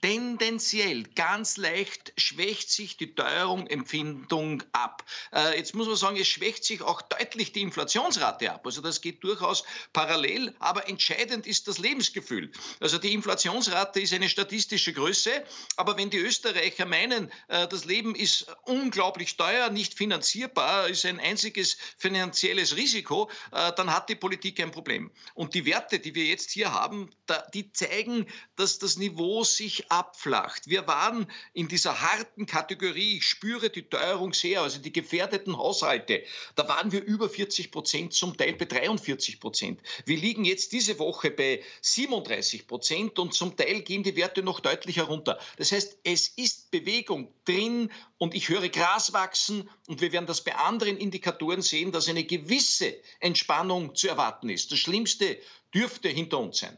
tendenziell 0.00 1.04
ganz 1.14 1.56
leicht 1.56 2.12
schwächt 2.16 2.70
sich 2.70 2.96
die 2.96 3.14
Teuerung-Empfindung 3.14 4.62
ab. 4.72 5.04
Äh, 5.32 5.56
jetzt 5.58 5.74
muss 5.74 5.86
man 5.86 5.96
sagen, 5.96 6.16
es 6.16 6.28
schwächt 6.28 6.64
sich 6.64 6.82
auch 6.82 7.02
deutlich 7.02 7.52
die 7.52 7.62
Inflationsrate 7.62 8.52
ab. 8.52 8.66
Also 8.66 8.80
das 8.80 9.00
geht 9.00 9.22
durchaus 9.24 9.64
parallel, 9.92 10.54
aber 10.58 10.88
entscheidend 10.88 11.46
ist 11.46 11.68
das 11.68 11.78
Lebensgefühl. 11.78 12.50
Also 12.80 12.98
die 12.98 13.12
Inflationsrate 13.14 14.00
ist 14.00 14.12
eine 14.12 14.28
statistische 14.28 14.92
Größe, 14.92 15.44
aber 15.76 15.96
wenn 15.96 16.10
die 16.10 16.18
Österreicher 16.18 16.86
meinen, 16.86 17.30
äh, 17.48 17.66
das 17.68 17.84
Leben 17.84 18.14
ist 18.14 18.46
unglaublich 18.64 19.36
teuer, 19.36 19.70
nicht 19.70 19.94
finanzierbar, 19.94 20.88
ist 20.88 21.04
ein 21.06 21.20
einziges 21.20 21.76
finanzielles 21.98 22.76
Risiko, 22.76 23.30
äh, 23.52 23.72
dann 23.76 23.92
hat 23.92 24.08
die 24.08 24.14
Politik 24.14 24.60
ein 24.60 24.70
Problem. 24.70 25.10
Und 25.34 25.54
die 25.54 25.64
Werte, 25.64 25.98
die 25.98 26.14
wir 26.14 26.24
jetzt 26.24 26.50
hier 26.50 26.72
haben, 26.72 27.10
die 27.54 27.72
zeigen, 27.72 28.26
dass 28.56 28.78
das 28.78 28.96
Niveau 28.96 29.44
sich 29.44 29.85
abflacht. 29.90 30.68
Wir 30.68 30.86
waren 30.86 31.26
in 31.52 31.68
dieser 31.68 32.00
harten 32.00 32.46
Kategorie, 32.46 33.18
ich 33.18 33.24
spüre 33.24 33.70
die 33.70 33.88
Teuerung 33.88 34.32
sehr, 34.32 34.62
also 34.62 34.78
die 34.78 34.92
gefährdeten 34.92 35.56
Haushalte, 35.56 36.22
da 36.54 36.68
waren 36.68 36.92
wir 36.92 37.02
über 37.02 37.28
40 37.28 37.70
Prozent, 37.70 38.12
zum 38.12 38.36
Teil 38.36 38.54
bei 38.54 38.64
43 38.64 39.40
Prozent. 39.40 39.80
Wir 40.04 40.16
liegen 40.16 40.44
jetzt 40.44 40.72
diese 40.72 40.98
Woche 40.98 41.30
bei 41.30 41.62
37 41.82 42.66
Prozent 42.66 43.18
und 43.18 43.34
zum 43.34 43.56
Teil 43.56 43.82
gehen 43.82 44.02
die 44.02 44.16
Werte 44.16 44.42
noch 44.42 44.60
deutlich 44.60 44.96
herunter. 44.96 45.38
Das 45.56 45.72
heißt, 45.72 45.98
es 46.04 46.28
ist 46.28 46.70
Bewegung 46.70 47.32
drin 47.44 47.90
und 48.18 48.34
ich 48.34 48.48
höre 48.48 48.68
Gras 48.68 49.12
wachsen 49.12 49.68
und 49.86 50.00
wir 50.00 50.12
werden 50.12 50.26
das 50.26 50.42
bei 50.42 50.54
anderen 50.54 50.96
Indikatoren 50.96 51.62
sehen, 51.62 51.92
dass 51.92 52.08
eine 52.08 52.24
gewisse 52.24 52.94
Entspannung 53.20 53.94
zu 53.94 54.08
erwarten 54.08 54.48
ist. 54.48 54.72
Das 54.72 54.78
Schlimmste 54.78 55.38
dürfte 55.74 56.08
hinter 56.08 56.38
uns 56.38 56.58
sein. 56.58 56.76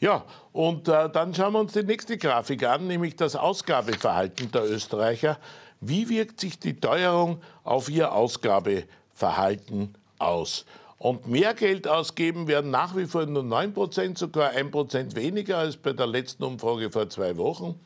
Ja, 0.00 0.24
und 0.52 0.86
äh, 0.88 1.10
dann 1.10 1.34
schauen 1.34 1.54
wir 1.54 1.60
uns 1.60 1.72
die 1.72 1.82
nächste 1.82 2.18
Grafik 2.18 2.64
an, 2.64 2.86
nämlich 2.86 3.16
das 3.16 3.34
Ausgabeverhalten 3.34 4.50
der 4.52 4.64
Österreicher. 4.70 5.38
Wie 5.80 6.08
wirkt 6.08 6.40
sich 6.40 6.58
die 6.58 6.78
Teuerung 6.78 7.40
auf 7.64 7.88
ihr 7.88 8.12
Ausgabeverhalten 8.12 9.94
aus? 10.18 10.64
Und 10.98 11.28
mehr 11.28 11.54
Geld 11.54 11.86
ausgeben 11.86 12.48
werden 12.48 12.72
nach 12.72 12.96
wie 12.96 13.06
vor 13.06 13.24
nur 13.24 13.44
9%, 13.44 14.18
sogar 14.18 14.50
1% 14.50 15.14
weniger 15.14 15.58
als 15.58 15.76
bei 15.76 15.92
der 15.92 16.08
letzten 16.08 16.42
Umfrage 16.42 16.90
vor 16.90 17.08
zwei 17.08 17.36
Wochen. 17.36 17.78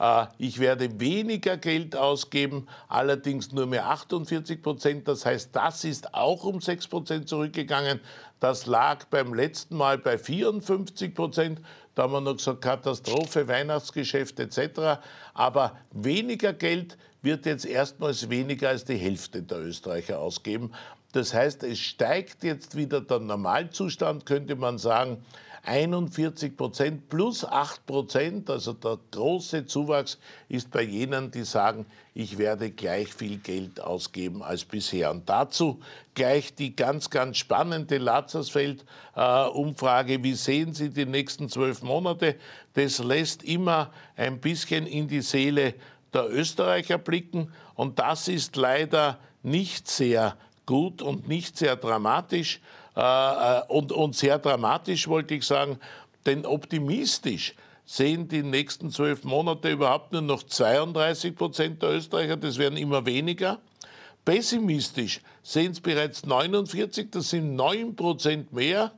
Äh, 0.00 0.26
ich 0.38 0.58
werde 0.58 0.98
weniger 0.98 1.56
Geld 1.56 1.94
ausgeben, 1.94 2.66
allerdings 2.88 3.52
nur 3.52 3.66
mehr 3.66 3.86
48% 3.86 5.04
Das 5.04 5.24
heißt, 5.24 5.54
das 5.54 5.84
ist 5.84 6.12
auch 6.12 6.42
um 6.42 6.60
6 6.60 6.88
zurückgegangen. 7.26 8.00
Das 8.40 8.66
lag 8.66 9.04
beim 9.06 9.32
letzten 9.32 9.76
Mal 9.76 9.98
bei 9.98 10.18
54 10.18 11.14
Prozent. 11.14 11.60
Da 11.94 12.02
haben 12.02 12.12
wir 12.12 12.20
noch 12.20 12.36
gesagt, 12.36 12.62
Katastrophe, 12.62 13.48
Weihnachtsgeschäft 13.48 14.38
etc. 14.40 15.00
Aber 15.32 15.76
weniger 15.92 16.52
Geld 16.52 16.98
wird 17.22 17.46
jetzt 17.46 17.64
erstmals 17.64 18.28
weniger 18.28 18.68
als 18.68 18.84
die 18.84 18.96
Hälfte 18.96 19.42
der 19.42 19.60
Österreicher 19.60 20.18
ausgeben. 20.18 20.72
Das 21.16 21.32
heißt, 21.32 21.62
es 21.62 21.78
steigt 21.78 22.44
jetzt 22.44 22.76
wieder 22.76 23.00
der 23.00 23.20
Normalzustand, 23.20 24.26
könnte 24.26 24.54
man 24.54 24.76
sagen. 24.76 25.24
41 25.62 26.58
Prozent 26.58 27.08
plus 27.08 27.42
8 27.42 27.86
Prozent, 27.86 28.50
also 28.50 28.74
der 28.74 28.98
große 29.12 29.64
Zuwachs 29.64 30.18
ist 30.50 30.70
bei 30.70 30.82
jenen, 30.82 31.30
die 31.30 31.44
sagen, 31.44 31.86
ich 32.12 32.36
werde 32.36 32.70
gleich 32.70 33.14
viel 33.14 33.38
Geld 33.38 33.80
ausgeben 33.80 34.42
als 34.42 34.66
bisher. 34.66 35.10
Und 35.10 35.26
dazu 35.26 35.80
gleich 36.14 36.54
die 36.54 36.76
ganz, 36.76 37.08
ganz 37.08 37.38
spannende 37.38 37.96
Lazarsfeld-Umfrage. 37.96 40.22
Wie 40.22 40.34
sehen 40.34 40.74
Sie 40.74 40.90
die 40.90 41.06
nächsten 41.06 41.48
zwölf 41.48 41.82
Monate? 41.82 42.36
Das 42.74 42.98
lässt 42.98 43.42
immer 43.42 43.90
ein 44.16 44.38
bisschen 44.38 44.86
in 44.86 45.08
die 45.08 45.22
Seele 45.22 45.72
der 46.12 46.30
Österreicher 46.30 46.98
blicken. 46.98 47.50
Und 47.74 47.98
das 47.98 48.28
ist 48.28 48.56
leider 48.56 49.18
nicht 49.42 49.88
sehr 49.88 50.36
gut 50.66 51.00
und 51.00 51.28
nicht 51.28 51.56
sehr 51.56 51.76
dramatisch. 51.76 52.60
Äh, 52.96 53.00
äh, 53.00 53.62
und, 53.68 53.92
und 53.92 54.14
sehr 54.14 54.38
dramatisch 54.38 55.08
wollte 55.08 55.34
ich 55.34 55.44
sagen, 55.44 55.78
Denn 56.26 56.44
optimistisch 56.44 57.54
sehen 57.84 58.26
die 58.26 58.42
nächsten 58.42 58.90
zwölf 58.90 59.22
Monate 59.22 59.70
überhaupt 59.70 60.12
nur 60.12 60.22
noch 60.22 60.42
32 60.42 61.36
Prozent 61.36 61.82
der 61.82 61.90
Österreicher, 61.90 62.36
das 62.36 62.58
werden 62.58 62.76
immer 62.76 63.06
weniger. 63.06 63.60
Pessimistisch 64.24 65.20
sehen 65.44 65.70
es 65.70 65.80
bereits 65.80 66.26
49, 66.26 67.12
das 67.12 67.30
sind 67.30 67.54
9 67.54 67.94
Prozent 67.94 68.52
mehr 68.52 68.90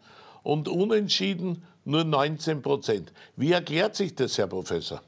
und 0.42 0.68
unentschieden 0.68 1.62
nur 1.84 2.04
19 2.04 2.62
Prozent. 2.62 3.12
Wie 3.36 3.52
erklärt 3.52 3.94
sich 3.94 4.14
das, 4.14 4.38
Herr 4.38 4.46
Professor? 4.46 5.02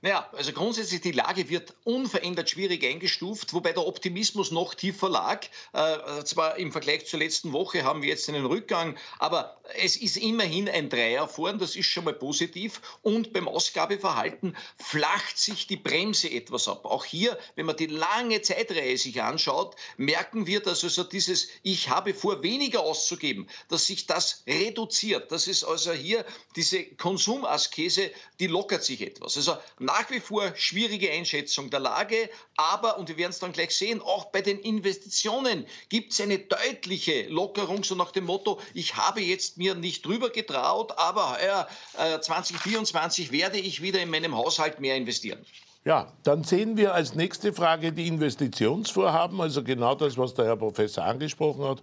Naja, 0.00 0.28
also 0.32 0.52
grundsätzlich 0.52 1.00
die 1.00 1.12
Lage 1.12 1.48
wird 1.48 1.74
unverändert 1.84 2.50
schwierig 2.50 2.84
eingestuft, 2.84 3.52
wobei 3.52 3.72
der 3.72 3.86
Optimismus 3.86 4.50
noch 4.50 4.74
tiefer 4.74 5.08
lag. 5.08 5.46
Äh, 5.72 6.24
zwar 6.24 6.56
im 6.56 6.72
Vergleich 6.72 7.06
zur 7.06 7.20
letzten 7.20 7.52
Woche 7.52 7.84
haben 7.84 8.02
wir 8.02 8.08
jetzt 8.08 8.28
einen 8.28 8.46
Rückgang, 8.46 8.96
aber 9.18 9.60
es 9.80 9.96
ist 9.96 10.16
immerhin 10.16 10.68
ein 10.68 10.88
Dreier 10.88 11.28
vorn, 11.28 11.58
das 11.58 11.76
ist 11.76 11.86
schon 11.86 12.04
mal 12.04 12.14
positiv. 12.14 12.80
Und 13.02 13.32
beim 13.32 13.48
Ausgabeverhalten 13.48 14.56
flacht 14.76 15.38
sich 15.38 15.66
die 15.66 15.76
Bremse 15.76 16.30
etwas 16.30 16.68
ab. 16.68 16.84
Auch 16.84 17.04
hier, 17.04 17.38
wenn 17.54 17.66
man 17.66 17.76
die 17.76 17.86
lange 17.86 18.42
Zeitreihe 18.42 18.98
sich 18.98 19.22
anschaut, 19.22 19.76
merken 19.96 20.46
wir, 20.46 20.60
dass 20.60 20.82
also 20.84 21.04
dieses 21.04 21.48
Ich 21.62 21.88
habe 21.88 22.14
vor, 22.14 22.42
weniger 22.42 22.80
auszugeben, 22.80 23.48
dass 23.68 23.86
sich 23.86 24.06
das 24.06 24.42
reduziert. 24.46 25.30
Das 25.32 25.46
ist 25.46 25.64
also 25.64 25.92
hier 25.92 26.24
diese 26.56 26.84
Konsumaskese, 26.84 28.10
die 28.40 28.46
lockert 28.46 28.84
sich 28.84 29.00
etwas. 29.02 29.36
Also 29.36 29.56
nach 29.82 30.10
wie 30.10 30.20
vor 30.20 30.54
schwierige 30.56 31.10
Einschätzung 31.10 31.70
der 31.70 31.80
Lage, 31.80 32.30
aber, 32.56 32.98
und 32.98 33.08
wir 33.08 33.16
werden 33.16 33.30
es 33.30 33.38
dann 33.38 33.52
gleich 33.52 33.76
sehen, 33.76 34.00
auch 34.00 34.26
bei 34.26 34.40
den 34.40 34.58
Investitionen 34.58 35.66
gibt 35.88 36.12
es 36.12 36.20
eine 36.20 36.38
deutliche 36.38 37.28
Lockerung, 37.28 37.84
so 37.84 37.94
nach 37.94 38.12
dem 38.12 38.24
Motto, 38.24 38.60
ich 38.74 38.96
habe 38.96 39.20
jetzt 39.20 39.58
mir 39.58 39.74
nicht 39.74 40.04
drüber 40.04 40.30
getraut, 40.30 40.92
aber 40.96 41.38
heuer 41.38 41.68
äh, 41.98 42.20
2024 42.20 43.32
werde 43.32 43.58
ich 43.58 43.82
wieder 43.82 44.00
in 44.00 44.10
meinem 44.10 44.36
Haushalt 44.36 44.80
mehr 44.80 44.96
investieren. 44.96 45.44
Ja, 45.84 46.06
dann 46.22 46.44
sehen 46.44 46.76
wir 46.76 46.94
als 46.94 47.16
nächste 47.16 47.52
Frage 47.52 47.90
die 47.90 48.06
Investitionsvorhaben, 48.06 49.40
also 49.40 49.64
genau 49.64 49.96
das, 49.96 50.16
was 50.16 50.32
der 50.32 50.44
Herr 50.44 50.56
Professor 50.56 51.02
angesprochen 51.02 51.64
hat. 51.64 51.82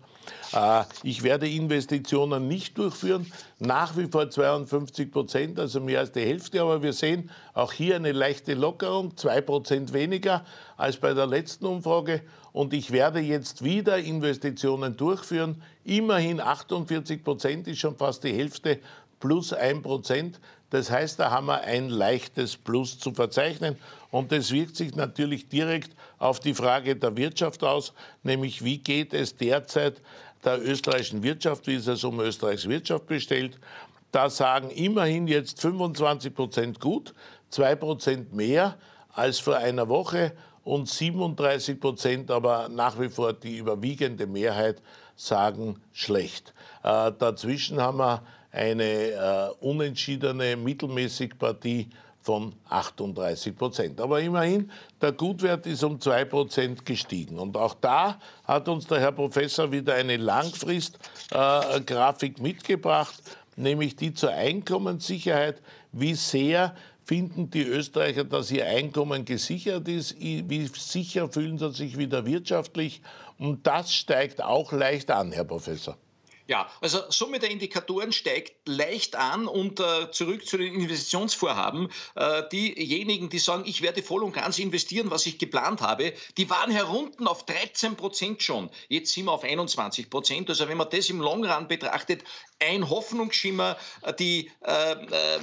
Äh, 0.53 0.89
ich 1.03 1.21
werde 1.21 1.49
Investitionen 1.49 2.47
nicht 2.47 2.77
durchführen, 2.77 3.29
nach 3.59 3.97
wie 3.97 4.05
vor 4.05 4.29
52 4.29 5.11
Prozent, 5.11 5.59
also 5.59 5.81
mehr 5.81 5.99
als 5.99 6.13
die 6.13 6.21
Hälfte, 6.21 6.61
aber 6.61 6.81
wir 6.81 6.93
sehen 6.93 7.29
auch 7.53 7.73
hier 7.73 7.97
eine 7.97 8.13
leichte 8.13 8.53
Lockerung, 8.53 9.17
zwei 9.17 9.41
Prozent 9.41 9.91
weniger 9.91 10.45
als 10.77 10.95
bei 10.95 11.13
der 11.13 11.27
letzten 11.27 11.65
Umfrage. 11.65 12.21
Und 12.53 12.73
ich 12.73 12.91
werde 12.91 13.19
jetzt 13.19 13.65
wieder 13.65 13.97
Investitionen 13.97 14.95
durchführen. 14.95 15.61
Immerhin 15.83 16.39
48 16.39 17.21
Prozent 17.21 17.67
ist 17.67 17.79
schon 17.79 17.97
fast 17.97 18.23
die 18.23 18.31
Hälfte 18.31 18.79
plus 19.19 19.51
ein 19.51 19.81
Prozent. 19.81 20.39
Das 20.69 20.91
heißt, 20.91 21.19
da 21.19 21.31
haben 21.31 21.47
wir 21.47 21.61
ein 21.61 21.89
leichtes 21.89 22.55
Plus 22.55 22.99
zu 22.99 23.13
verzeichnen. 23.13 23.77
Und 24.11 24.31
das 24.31 24.51
wirkt 24.51 24.75
sich 24.75 24.95
natürlich 24.95 25.49
direkt 25.49 25.95
auf 26.17 26.39
die 26.39 26.53
Frage 26.53 26.95
der 26.95 27.15
Wirtschaft 27.15 27.63
aus, 27.63 27.93
nämlich 28.23 28.63
wie 28.63 28.77
geht 28.77 29.13
es 29.13 29.35
derzeit 29.35 30.01
der 30.43 30.61
österreichischen 30.61 31.23
Wirtschaft, 31.23 31.67
wie 31.67 31.75
ist 31.75 31.87
es 31.87 32.03
um 32.03 32.19
Österreichs 32.19 32.67
Wirtschaft 32.67 33.07
bestellt. 33.07 33.59
Da 34.11 34.29
sagen 34.29 34.69
immerhin 34.71 35.27
jetzt 35.27 35.61
25 35.61 36.33
Prozent 36.33 36.79
gut, 36.79 37.13
2 37.49 37.75
Prozent 37.75 38.33
mehr 38.33 38.77
als 39.13 39.39
vor 39.39 39.57
einer 39.57 39.87
Woche 39.89 40.33
und 40.63 40.87
37 40.87 41.79
Prozent, 41.79 42.31
aber 42.31 42.69
nach 42.69 42.99
wie 42.99 43.09
vor 43.09 43.33
die 43.33 43.57
überwiegende 43.57 44.27
Mehrheit 44.27 44.81
sagen 45.15 45.81
schlecht. 45.91 46.53
Äh, 46.83 47.11
dazwischen 47.17 47.81
haben 47.81 47.97
wir 47.97 48.23
eine 48.51 48.83
äh, 48.83 49.49
unentschiedene 49.59 50.57
Mittelmäßigpartie 50.57 51.89
von 52.21 52.53
38 52.69 53.55
Prozent. 53.55 54.01
Aber 54.01 54.19
immerhin, 54.21 54.69
der 55.01 55.13
Gutwert 55.13 55.65
ist 55.65 55.83
um 55.83 55.99
2 55.99 56.25
Prozent 56.25 56.85
gestiegen. 56.85 57.39
Und 57.39 57.57
auch 57.57 57.73
da 57.75 58.19
hat 58.43 58.67
uns 58.67 58.85
der 58.87 58.99
Herr 58.99 59.13
Professor 59.13 59.71
wieder 59.71 59.95
eine 59.95 60.17
Langfristgrafik 60.17 62.39
äh, 62.39 62.41
mitgebracht, 62.41 63.15
nämlich 63.55 63.95
die 63.95 64.13
zur 64.13 64.31
Einkommenssicherheit, 64.31 65.61
wie 65.91 66.13
sehr 66.13 66.75
finden 67.05 67.49
die 67.49 67.63
Österreicher, 67.63 68.23
dass 68.23 68.51
ihr 68.51 68.67
Einkommen 68.67 69.25
gesichert 69.25 69.87
ist, 69.87 70.15
wie 70.19 70.67
sicher 70.67 71.27
fühlen 71.29 71.57
sie 71.57 71.71
sich 71.71 71.97
wieder 71.97 72.27
wirtschaftlich. 72.27 73.01
Und 73.39 73.65
das 73.65 73.91
steigt 73.93 74.43
auch 74.43 74.71
leicht 74.71 75.09
an, 75.09 75.31
Herr 75.31 75.45
Professor. 75.45 75.97
Ja, 76.49 76.67
also 76.81 77.03
Summe 77.11 77.37
der 77.37 77.51
Indikatoren 77.51 78.11
steigt 78.11 78.67
leicht 78.67 79.15
an 79.15 79.47
und 79.47 79.79
äh, 79.79 80.09
zurück 80.09 80.47
zu 80.47 80.57
den 80.57 80.73
Investitionsvorhaben. 80.73 81.91
Äh, 82.15 82.41
diejenigen, 82.51 83.29
die 83.29 83.37
sagen, 83.37 83.65
ich 83.67 83.83
werde 83.83 84.01
voll 84.01 84.23
und 84.23 84.31
ganz 84.31 84.57
investieren, 84.57 85.11
was 85.11 85.27
ich 85.27 85.37
geplant 85.37 85.81
habe, 85.81 86.11
die 86.37 86.49
waren 86.49 86.71
herunten 86.71 87.27
auf 87.27 87.45
13 87.45 87.95
Prozent 87.95 88.41
schon. 88.41 88.71
Jetzt 88.87 89.13
sind 89.13 89.25
wir 89.25 89.31
auf 89.31 89.43
21 89.43 90.09
Prozent. 90.09 90.49
Also 90.49 90.67
wenn 90.67 90.77
man 90.77 90.89
das 90.89 91.11
im 91.11 91.21
Long 91.21 91.45
Run 91.45 91.67
betrachtet, 91.67 92.23
ein 92.59 92.89
Hoffnungsschimmer, 92.89 93.77
äh, 94.01 94.13
die 94.13 94.51
äh, 94.65 94.91
äh, 94.91 95.39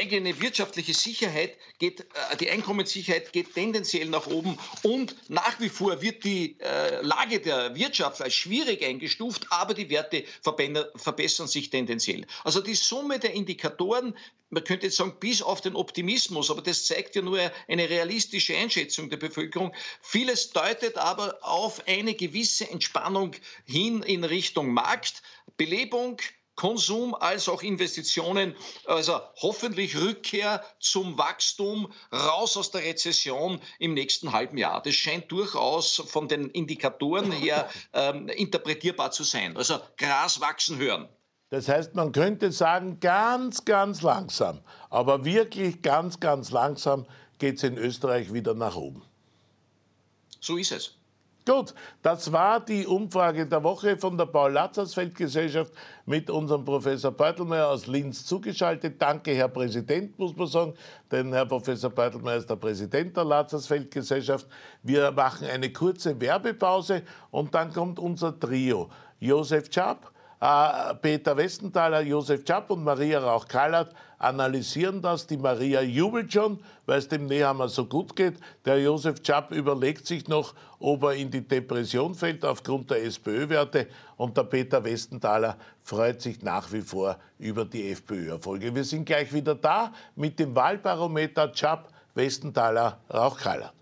eigene 0.00 0.38
wirtschaftliche 0.40 0.94
Sicherheit 0.94 1.56
geht, 1.78 2.00
äh, 2.00 2.36
die 2.38 2.50
Einkommenssicherheit 2.50 3.32
geht 3.32 3.54
tendenziell 3.54 4.08
nach 4.08 4.26
oben 4.26 4.58
und 4.82 5.16
nach 5.30 5.60
wie 5.60 5.68
vor 5.68 6.02
wird 6.02 6.24
die 6.24 6.56
äh, 6.60 7.00
Lage 7.02 7.40
der 7.40 7.74
Wirtschaft 7.74 8.22
als 8.22 8.34
schwierig 8.34 8.84
eingestuft, 8.84 9.46
aber 9.50 9.74
die 9.74 9.90
Werte 9.90 10.24
verbessern 10.42 11.46
sich 11.46 11.70
tendenziell. 11.70 12.26
Also 12.44 12.60
die 12.60 12.74
Summe 12.74 13.18
der 13.18 13.32
Indikatoren, 13.32 14.16
man 14.50 14.64
könnte 14.64 14.86
jetzt 14.86 14.96
sagen, 14.96 15.16
bis 15.18 15.40
auf 15.40 15.60
den 15.60 15.76
Optimismus, 15.76 16.50
aber 16.50 16.62
das 16.62 16.84
zeigt 16.84 17.14
ja 17.14 17.22
nur 17.22 17.38
eine 17.68 17.88
realistische 17.88 18.56
Einschätzung 18.56 19.08
der 19.08 19.16
Bevölkerung. 19.16 19.74
Vieles 20.02 20.50
deutet 20.50 20.98
aber 20.98 21.38
auf 21.42 21.86
eine 21.86 22.14
gewisse 22.14 22.68
Entspannung 22.68 23.32
hin 23.64 24.02
in 24.02 24.24
Richtung 24.24 24.72
Markt, 24.72 25.22
Belebung, 25.56 26.20
Konsum 26.54 27.14
als 27.14 27.48
auch 27.48 27.62
Investitionen, 27.62 28.54
also 28.86 29.20
hoffentlich 29.36 29.98
Rückkehr 29.98 30.62
zum 30.78 31.16
Wachstum, 31.18 31.92
raus 32.12 32.56
aus 32.56 32.70
der 32.70 32.82
Rezession 32.82 33.60
im 33.78 33.94
nächsten 33.94 34.32
halben 34.32 34.58
Jahr. 34.58 34.82
Das 34.82 34.94
scheint 34.94 35.32
durchaus 35.32 36.02
von 36.06 36.28
den 36.28 36.50
Indikatoren 36.50 37.32
her 37.32 37.68
ähm, 37.92 38.28
interpretierbar 38.28 39.10
zu 39.10 39.24
sein. 39.24 39.56
Also 39.56 39.78
Gras 39.96 40.40
wachsen 40.40 40.78
hören. 40.78 41.08
Das 41.48 41.68
heißt, 41.68 41.94
man 41.94 42.12
könnte 42.12 42.50
sagen, 42.50 42.98
ganz, 43.00 43.64
ganz 43.66 44.00
langsam, 44.00 44.60
aber 44.88 45.24
wirklich 45.24 45.82
ganz, 45.82 46.18
ganz 46.18 46.50
langsam 46.50 47.06
geht 47.38 47.56
es 47.56 47.62
in 47.62 47.76
Österreich 47.76 48.32
wieder 48.32 48.54
nach 48.54 48.76
oben. 48.76 49.02
So 50.40 50.56
ist 50.56 50.72
es. 50.72 51.01
Gut, 51.44 51.74
das 52.02 52.30
war 52.30 52.60
die 52.60 52.86
Umfrage 52.86 53.44
der 53.44 53.64
Woche 53.64 53.96
von 53.96 54.16
der 54.16 54.26
Paul-Lazarsfeld-Gesellschaft 54.26 55.72
mit 56.06 56.30
unserem 56.30 56.64
Professor 56.64 57.10
Beutelmeier 57.10 57.66
aus 57.66 57.88
Linz 57.88 58.24
zugeschaltet. 58.24 59.02
Danke, 59.02 59.34
Herr 59.34 59.48
Präsident, 59.48 60.16
muss 60.20 60.36
man 60.36 60.46
sagen, 60.46 60.74
denn 61.10 61.32
Herr 61.32 61.46
Professor 61.46 61.90
Beutelmeier 61.90 62.36
ist 62.36 62.48
der 62.48 62.54
Präsident 62.54 63.16
der 63.16 63.24
Lazarsfeld-Gesellschaft. 63.24 64.46
Wir 64.84 65.10
machen 65.10 65.48
eine 65.48 65.72
kurze 65.72 66.20
Werbepause 66.20 67.02
und 67.32 67.52
dann 67.52 67.72
kommt 67.72 67.98
unser 67.98 68.38
Trio. 68.38 68.88
Josef 69.18 69.68
Czap, 69.68 70.12
Peter 70.42 71.36
Westenthaler, 71.36 72.00
Josef 72.00 72.42
Czap 72.42 72.68
und 72.70 72.82
Maria 72.82 73.20
Rauch-Kallert 73.20 73.94
analysieren 74.18 75.00
das. 75.00 75.24
Die 75.24 75.36
Maria 75.36 75.82
jubelt 75.82 76.32
schon, 76.32 76.58
weil 76.84 76.98
es 76.98 77.06
dem 77.06 77.26
Nehammer 77.26 77.68
so 77.68 77.86
gut 77.86 78.16
geht. 78.16 78.40
Der 78.64 78.80
Josef 78.80 79.22
Czap 79.22 79.52
überlegt 79.52 80.04
sich 80.04 80.26
noch, 80.26 80.52
ob 80.80 81.04
er 81.04 81.12
in 81.12 81.30
die 81.30 81.46
Depression 81.46 82.16
fällt 82.16 82.44
aufgrund 82.44 82.90
der 82.90 83.04
SPÖ-Werte. 83.04 83.86
Und 84.16 84.36
der 84.36 84.42
Peter 84.42 84.82
Westenthaler 84.82 85.56
freut 85.84 86.20
sich 86.20 86.42
nach 86.42 86.72
wie 86.72 86.80
vor 86.80 87.18
über 87.38 87.64
die 87.64 87.92
FPÖ-Erfolge. 87.92 88.74
Wir 88.74 88.82
sind 88.82 89.04
gleich 89.04 89.32
wieder 89.32 89.54
da 89.54 89.92
mit 90.16 90.40
dem 90.40 90.56
Wahlbarometer 90.56 91.52
Czap, 91.52 91.88
Westenthaler, 92.16 92.98
Rauch-Kallert. 93.14 93.74